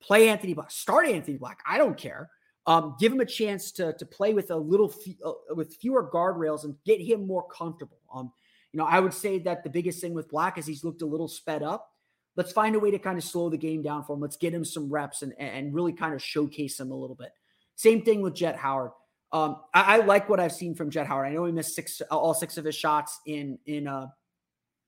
Play 0.00 0.28
Anthony 0.28 0.54
Black. 0.54 0.70
Start 0.70 1.06
Anthony 1.06 1.38
Black. 1.38 1.60
I 1.66 1.78
don't 1.78 1.96
care. 1.96 2.30
Um, 2.66 2.96
give 2.98 3.12
him 3.12 3.20
a 3.20 3.26
chance 3.26 3.72
to 3.72 3.94
to 3.94 4.06
play 4.06 4.32
with 4.32 4.50
a 4.50 4.56
little 4.56 4.90
f- 4.90 5.14
uh, 5.24 5.54
with 5.54 5.76
fewer 5.76 6.10
guardrails 6.10 6.64
and 6.64 6.76
get 6.84 7.00
him 7.00 7.26
more 7.26 7.46
comfortable. 7.48 7.98
Um, 8.12 8.32
you 8.74 8.78
know, 8.78 8.86
I 8.86 8.98
would 8.98 9.14
say 9.14 9.38
that 9.38 9.62
the 9.62 9.70
biggest 9.70 10.00
thing 10.00 10.14
with 10.14 10.28
Black 10.28 10.58
is 10.58 10.66
he's 10.66 10.82
looked 10.82 11.00
a 11.00 11.06
little 11.06 11.28
sped 11.28 11.62
up. 11.62 11.92
Let's 12.34 12.50
find 12.50 12.74
a 12.74 12.80
way 12.80 12.90
to 12.90 12.98
kind 12.98 13.16
of 13.16 13.22
slow 13.22 13.48
the 13.48 13.56
game 13.56 13.82
down 13.82 14.02
for 14.02 14.16
him. 14.16 14.20
Let's 14.20 14.36
get 14.36 14.52
him 14.52 14.64
some 14.64 14.92
reps 14.92 15.22
and, 15.22 15.32
and 15.38 15.72
really 15.72 15.92
kind 15.92 16.12
of 16.12 16.20
showcase 16.20 16.80
him 16.80 16.90
a 16.90 16.96
little 16.96 17.14
bit. 17.14 17.30
Same 17.76 18.02
thing 18.02 18.20
with 18.20 18.34
Jett 18.34 18.56
Howard. 18.56 18.90
Um, 19.30 19.58
I, 19.72 19.98
I, 19.98 20.04
like 20.04 20.28
what 20.28 20.40
I've 20.40 20.50
seen 20.50 20.74
from 20.74 20.90
Jett 20.90 21.06
Howard. 21.06 21.28
I 21.28 21.30
know 21.30 21.44
he 21.44 21.52
missed 21.52 21.76
six, 21.76 22.00
all 22.10 22.34
six 22.34 22.58
of 22.58 22.64
his 22.64 22.74
shots 22.74 23.20
in 23.26 23.60
in 23.64 23.86
uh 23.86 24.08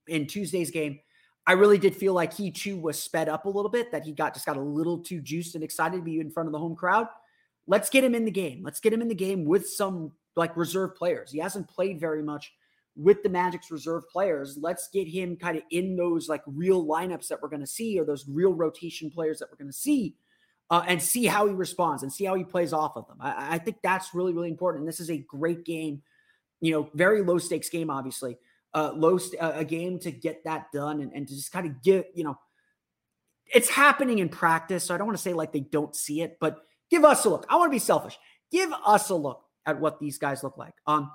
in 0.08 0.26
Tuesday's 0.26 0.72
game. 0.72 0.98
I 1.46 1.52
really 1.52 1.78
did 1.78 1.94
feel 1.94 2.12
like 2.12 2.32
he 2.32 2.50
too 2.50 2.76
was 2.76 3.00
sped 3.00 3.28
up 3.28 3.44
a 3.44 3.48
little 3.48 3.70
bit. 3.70 3.92
That 3.92 4.04
he 4.04 4.10
got 4.10 4.34
just 4.34 4.46
got 4.46 4.56
a 4.56 4.60
little 4.60 4.98
too 4.98 5.20
juiced 5.20 5.54
and 5.54 5.62
excited 5.62 5.98
to 5.98 6.02
be 6.02 6.18
in 6.18 6.32
front 6.32 6.48
of 6.48 6.52
the 6.52 6.58
home 6.58 6.74
crowd. 6.74 7.06
Let's 7.68 7.88
get 7.88 8.02
him 8.02 8.16
in 8.16 8.24
the 8.24 8.32
game. 8.32 8.64
Let's 8.64 8.80
get 8.80 8.92
him 8.92 9.00
in 9.00 9.06
the 9.06 9.14
game 9.14 9.44
with 9.44 9.68
some 9.68 10.10
like 10.34 10.56
reserve 10.56 10.96
players. 10.96 11.30
He 11.30 11.38
hasn't 11.38 11.68
played 11.68 12.00
very 12.00 12.24
much 12.24 12.52
with 12.96 13.22
the 13.22 13.28
Magic's 13.28 13.70
reserve 13.70 14.08
players. 14.08 14.58
Let's 14.60 14.88
get 14.88 15.06
him 15.06 15.36
kind 15.36 15.56
of 15.56 15.62
in 15.70 15.96
those 15.96 16.28
like 16.28 16.42
real 16.46 16.84
lineups 16.84 17.28
that 17.28 17.42
we're 17.42 17.48
going 17.48 17.60
to 17.60 17.66
see 17.66 17.98
or 18.00 18.04
those 18.04 18.26
real 18.28 18.52
rotation 18.52 19.10
players 19.10 19.38
that 19.38 19.48
we're 19.50 19.58
going 19.58 19.70
to 19.70 19.76
see 19.76 20.16
uh, 20.70 20.82
and 20.86 21.00
see 21.00 21.26
how 21.26 21.46
he 21.46 21.54
responds 21.54 22.02
and 22.02 22.12
see 22.12 22.24
how 22.24 22.34
he 22.34 22.44
plays 22.44 22.72
off 22.72 22.96
of 22.96 23.06
them. 23.06 23.18
I, 23.20 23.54
I, 23.54 23.58
think 23.58 23.76
that's 23.82 24.14
really, 24.14 24.32
really 24.32 24.48
important. 24.48 24.82
And 24.82 24.88
this 24.88 25.00
is 25.00 25.10
a 25.10 25.18
great 25.18 25.64
game, 25.64 26.02
you 26.60 26.72
know, 26.72 26.90
very 26.94 27.22
low 27.22 27.38
stakes 27.38 27.68
game, 27.68 27.90
obviously. 27.90 28.38
Uh, 28.74 28.92
low 28.94 29.16
st- 29.16 29.40
uh, 29.40 29.52
a 29.54 29.64
game 29.64 29.98
to 29.98 30.10
get 30.10 30.44
that 30.44 30.66
done 30.72 31.00
and, 31.00 31.12
and 31.12 31.28
to 31.28 31.34
just 31.34 31.52
kind 31.52 31.66
of 31.66 31.82
get, 31.82 32.10
you 32.14 32.24
know, 32.24 32.36
it's 33.54 33.70
happening 33.70 34.18
in 34.18 34.28
practice. 34.28 34.84
So 34.84 34.94
I 34.94 34.98
don't 34.98 35.06
want 35.06 35.16
to 35.16 35.22
say 35.22 35.32
like 35.32 35.52
they 35.52 35.60
don't 35.60 35.94
see 35.94 36.20
it, 36.20 36.38
but 36.40 36.58
give 36.90 37.04
us 37.04 37.24
a 37.24 37.28
look. 37.28 37.46
I 37.48 37.56
want 37.56 37.70
to 37.70 37.74
be 37.74 37.78
selfish. 37.78 38.18
Give 38.50 38.72
us 38.84 39.08
a 39.10 39.14
look 39.14 39.42
at 39.66 39.80
what 39.80 40.00
these 40.00 40.18
guys 40.18 40.42
look 40.42 40.58
like. 40.58 40.74
Um, 40.86 41.10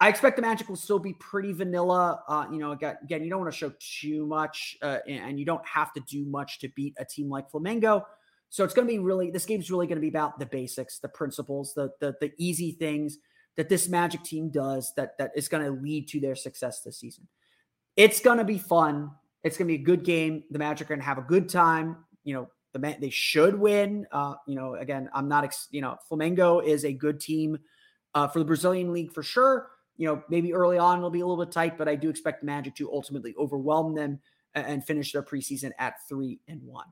I 0.00 0.08
expect 0.08 0.36
the 0.36 0.42
Magic 0.42 0.68
will 0.68 0.76
still 0.76 0.98
be 0.98 1.12
pretty 1.12 1.52
vanilla. 1.52 2.22
Uh, 2.26 2.46
you 2.50 2.58
know, 2.58 2.72
again, 2.72 2.96
you 3.22 3.28
don't 3.28 3.40
want 3.40 3.52
to 3.52 3.56
show 3.56 3.70
too 3.78 4.26
much, 4.26 4.78
uh, 4.80 4.98
and 5.06 5.38
you 5.38 5.44
don't 5.44 5.66
have 5.66 5.92
to 5.92 6.00
do 6.08 6.24
much 6.24 6.58
to 6.60 6.68
beat 6.70 6.94
a 6.98 7.04
team 7.04 7.28
like 7.28 7.50
Flamengo. 7.50 8.04
So 8.48 8.64
it's 8.64 8.72
going 8.72 8.88
to 8.88 8.92
be 8.92 8.98
really 8.98 9.30
this 9.30 9.44
game's 9.44 9.70
really 9.70 9.86
going 9.86 9.98
to 9.98 10.02
be 10.02 10.08
about 10.08 10.38
the 10.38 10.46
basics, 10.46 10.98
the 10.98 11.08
principles, 11.08 11.74
the 11.74 11.90
the 12.00 12.14
the 12.18 12.32
easy 12.38 12.72
things 12.72 13.18
that 13.56 13.68
this 13.68 13.90
Magic 13.90 14.22
team 14.22 14.48
does 14.48 14.90
that 14.96 15.18
that 15.18 15.32
is 15.36 15.48
going 15.48 15.64
to 15.64 15.70
lead 15.70 16.08
to 16.08 16.20
their 16.20 16.34
success 16.34 16.80
this 16.80 16.98
season. 16.98 17.28
It's 17.94 18.20
going 18.20 18.38
to 18.38 18.44
be 18.44 18.58
fun. 18.58 19.10
It's 19.44 19.58
going 19.58 19.68
to 19.68 19.76
be 19.76 19.82
a 19.82 19.84
good 19.84 20.02
game. 20.02 20.44
The 20.50 20.58
Magic 20.58 20.86
are 20.86 20.94
going 20.94 21.00
to 21.00 21.06
have 21.06 21.18
a 21.18 21.22
good 21.22 21.50
time. 21.50 21.98
You 22.24 22.34
know, 22.34 22.48
the 22.72 22.96
they 22.98 23.10
should 23.10 23.58
win. 23.58 24.06
Uh, 24.10 24.36
you 24.48 24.54
know, 24.54 24.76
again, 24.76 25.10
I'm 25.12 25.28
not. 25.28 25.44
Ex- 25.44 25.68
you 25.70 25.82
know, 25.82 25.98
Flamengo 26.10 26.64
is 26.64 26.86
a 26.86 26.92
good 26.94 27.20
team 27.20 27.58
uh, 28.14 28.28
for 28.28 28.38
the 28.38 28.46
Brazilian 28.46 28.94
league 28.94 29.12
for 29.12 29.22
sure 29.22 29.68
you 30.00 30.06
know, 30.06 30.22
maybe 30.30 30.54
early 30.54 30.78
on 30.78 30.96
it'll 30.96 31.10
be 31.10 31.20
a 31.20 31.26
little 31.26 31.44
bit 31.44 31.52
tight, 31.52 31.76
but 31.76 31.86
I 31.86 31.94
do 31.94 32.08
expect 32.08 32.40
the 32.40 32.46
Magic 32.46 32.74
to 32.76 32.90
ultimately 32.90 33.34
overwhelm 33.38 33.94
them 33.94 34.18
and 34.54 34.82
finish 34.82 35.12
their 35.12 35.22
preseason 35.22 35.72
at 35.78 35.96
three 36.08 36.40
and 36.48 36.62
one. 36.62 36.86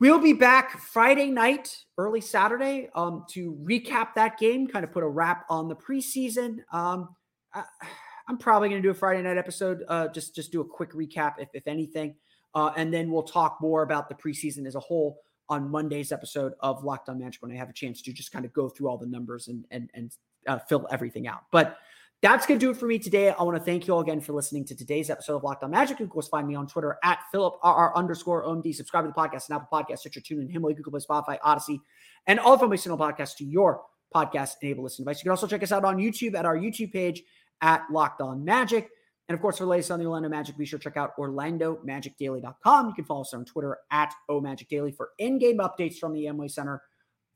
We'll 0.00 0.18
be 0.18 0.32
back 0.32 0.80
Friday 0.80 1.30
night, 1.30 1.76
early 1.98 2.22
Saturday, 2.22 2.88
um, 2.94 3.26
to 3.32 3.52
recap 3.62 4.14
that 4.14 4.38
game, 4.38 4.66
kind 4.66 4.82
of 4.82 4.92
put 4.92 5.02
a 5.02 5.08
wrap 5.08 5.44
on 5.50 5.68
the 5.68 5.76
preseason. 5.76 6.60
Um, 6.72 7.14
I, 7.52 7.64
am 8.30 8.38
probably 8.38 8.70
going 8.70 8.80
to 8.80 8.86
do 8.86 8.92
a 8.92 8.94
Friday 8.94 9.20
night 9.20 9.36
episode, 9.36 9.84
uh, 9.86 10.08
just 10.08 10.34
just 10.34 10.50
do 10.50 10.62
a 10.62 10.64
quick 10.64 10.92
recap, 10.92 11.34
if, 11.36 11.50
if 11.52 11.68
anything, 11.68 12.14
uh, 12.54 12.70
and 12.78 12.94
then 12.94 13.10
we'll 13.10 13.24
talk 13.24 13.58
more 13.60 13.82
about 13.82 14.08
the 14.08 14.14
preseason 14.14 14.66
as 14.66 14.74
a 14.74 14.80
whole 14.80 15.18
on 15.50 15.70
Monday's 15.70 16.12
episode 16.12 16.54
of 16.60 16.82
Locked 16.82 17.10
On 17.10 17.18
Magic 17.18 17.42
when 17.42 17.52
I 17.52 17.56
have 17.56 17.68
a 17.68 17.74
chance 17.74 18.00
to 18.00 18.12
just 18.14 18.32
kind 18.32 18.46
of 18.46 18.54
go 18.54 18.70
through 18.70 18.88
all 18.88 18.96
the 18.96 19.06
numbers 19.06 19.48
and 19.48 19.66
and 19.70 19.90
and 19.92 20.10
uh, 20.46 20.58
fill 20.60 20.86
everything 20.90 21.26
out. 21.26 21.42
But 21.52 21.76
that's 22.22 22.44
going 22.46 22.60
to 22.60 22.66
do 22.66 22.70
it 22.70 22.76
for 22.76 22.86
me 22.86 22.98
today. 22.98 23.30
I 23.30 23.42
want 23.42 23.56
to 23.56 23.64
thank 23.64 23.86
you 23.86 23.94
all 23.94 24.00
again 24.00 24.20
for 24.20 24.34
listening 24.34 24.66
to 24.66 24.74
today's 24.74 25.08
episode 25.08 25.36
of 25.36 25.42
Locked 25.42 25.64
On 25.64 25.70
Magic. 25.70 25.92
You 25.92 25.96
can, 25.96 26.04
of 26.06 26.10
course, 26.10 26.28
find 26.28 26.46
me 26.46 26.54
on 26.54 26.66
Twitter 26.66 26.98
at 27.02 27.20
Philip 27.32 27.54
PhilipRR 27.62 27.94
underscore 27.94 28.44
OMD. 28.44 28.74
Subscribe 28.74 29.04
to 29.04 29.08
the 29.08 29.14
podcast 29.14 29.48
and 29.48 29.56
Apple 29.56 29.68
Podcasts, 29.72 30.00
Stitcher, 30.00 30.20
TuneIn, 30.20 30.50
Himalaya, 30.50 30.76
Google 30.76 30.92
Play, 30.92 31.00
Spotify, 31.00 31.38
Odyssey, 31.42 31.80
and 32.26 32.38
all 32.38 32.54
of 32.54 32.68
my 32.68 32.76
single 32.76 32.98
podcasts 32.98 33.36
to 33.36 33.44
your 33.44 33.82
podcast 34.14 34.56
enabled 34.60 34.84
listening 34.84 35.04
device. 35.04 35.20
You 35.20 35.24
can 35.24 35.30
also 35.30 35.46
check 35.46 35.62
us 35.62 35.72
out 35.72 35.84
on 35.84 35.96
YouTube 35.96 36.34
at 36.34 36.44
our 36.44 36.56
YouTube 36.56 36.92
page 36.92 37.22
at 37.62 37.84
Locked 37.90 38.20
On 38.20 38.44
Magic. 38.44 38.90
And 39.28 39.34
of 39.34 39.40
course, 39.40 39.58
for 39.58 39.64
the 39.64 39.70
latest 39.70 39.90
on 39.90 40.00
the 40.00 40.06
Orlando 40.06 40.28
Magic, 40.28 40.58
be 40.58 40.66
sure 40.66 40.78
to 40.78 40.82
check 40.82 40.96
out 40.96 41.16
OrlandoMagicDaily.com. 41.16 42.88
You 42.88 42.94
can 42.94 43.04
follow 43.04 43.20
us 43.20 43.32
on 43.32 43.44
Twitter 43.44 43.78
at 43.90 44.12
OMagicDaily 44.28 44.96
for 44.96 45.10
in-game 45.18 45.58
updates 45.58 45.98
from 45.98 46.12
the 46.12 46.24
Amway 46.24 46.50
Center 46.50 46.82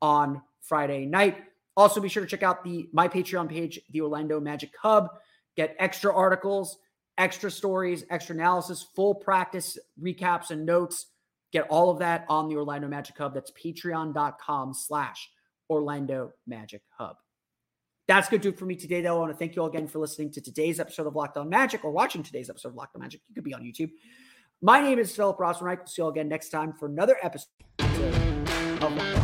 on 0.02 0.42
Friday 0.60 1.06
night. 1.06 1.38
Also, 1.76 2.00
be 2.00 2.08
sure 2.08 2.22
to 2.22 2.28
check 2.28 2.42
out 2.42 2.62
the 2.64 2.88
my 2.92 3.08
Patreon 3.08 3.48
page, 3.48 3.80
the 3.90 4.00
Orlando 4.00 4.40
Magic 4.40 4.70
Hub. 4.80 5.08
Get 5.56 5.76
extra 5.78 6.14
articles, 6.14 6.78
extra 7.18 7.50
stories, 7.50 8.04
extra 8.10 8.34
analysis, 8.34 8.86
full 8.94 9.14
practice 9.14 9.78
recaps 10.00 10.50
and 10.50 10.64
notes. 10.64 11.06
Get 11.52 11.66
all 11.68 11.90
of 11.90 11.98
that 12.00 12.26
on 12.28 12.48
the 12.48 12.56
Orlando 12.56 12.88
Magic 12.88 13.16
Hub. 13.18 13.34
That's 13.34 13.52
patreon.com 13.52 14.74
slash 14.74 15.30
Orlando 15.70 16.32
Magic 16.46 16.82
Hub. 16.96 17.16
That's 18.06 18.28
going 18.28 18.40
to 18.40 18.50
do 18.50 18.54
it 18.54 18.58
for 18.58 18.66
me 18.66 18.76
today, 18.76 19.00
though. 19.00 19.16
I 19.16 19.20
want 19.20 19.32
to 19.32 19.38
thank 19.38 19.56
you 19.56 19.62
all 19.62 19.68
again 19.68 19.86
for 19.86 19.98
listening 19.98 20.30
to 20.32 20.40
today's 20.40 20.78
episode 20.78 21.06
of 21.06 21.14
Locked 21.14 21.36
On 21.38 21.48
Magic 21.48 21.84
or 21.84 21.90
watching 21.90 22.22
today's 22.22 22.50
episode 22.50 22.68
of 22.68 22.74
Locked 22.74 22.96
On 22.96 23.00
Magic. 23.00 23.20
You 23.28 23.34
could 23.34 23.44
be 23.44 23.54
on 23.54 23.62
YouTube. 23.62 23.90
My 24.60 24.80
name 24.80 24.98
is 24.98 25.14
Philip 25.14 25.38
Rossman. 25.38 25.76
We'll 25.76 25.86
see 25.86 26.02
you 26.02 26.04
all 26.04 26.10
again 26.10 26.28
next 26.28 26.50
time 26.50 26.72
for 26.72 26.86
another 26.86 27.16
episode 27.22 27.48
of 27.78 28.96
Locked 28.96 29.18
On. 29.18 29.23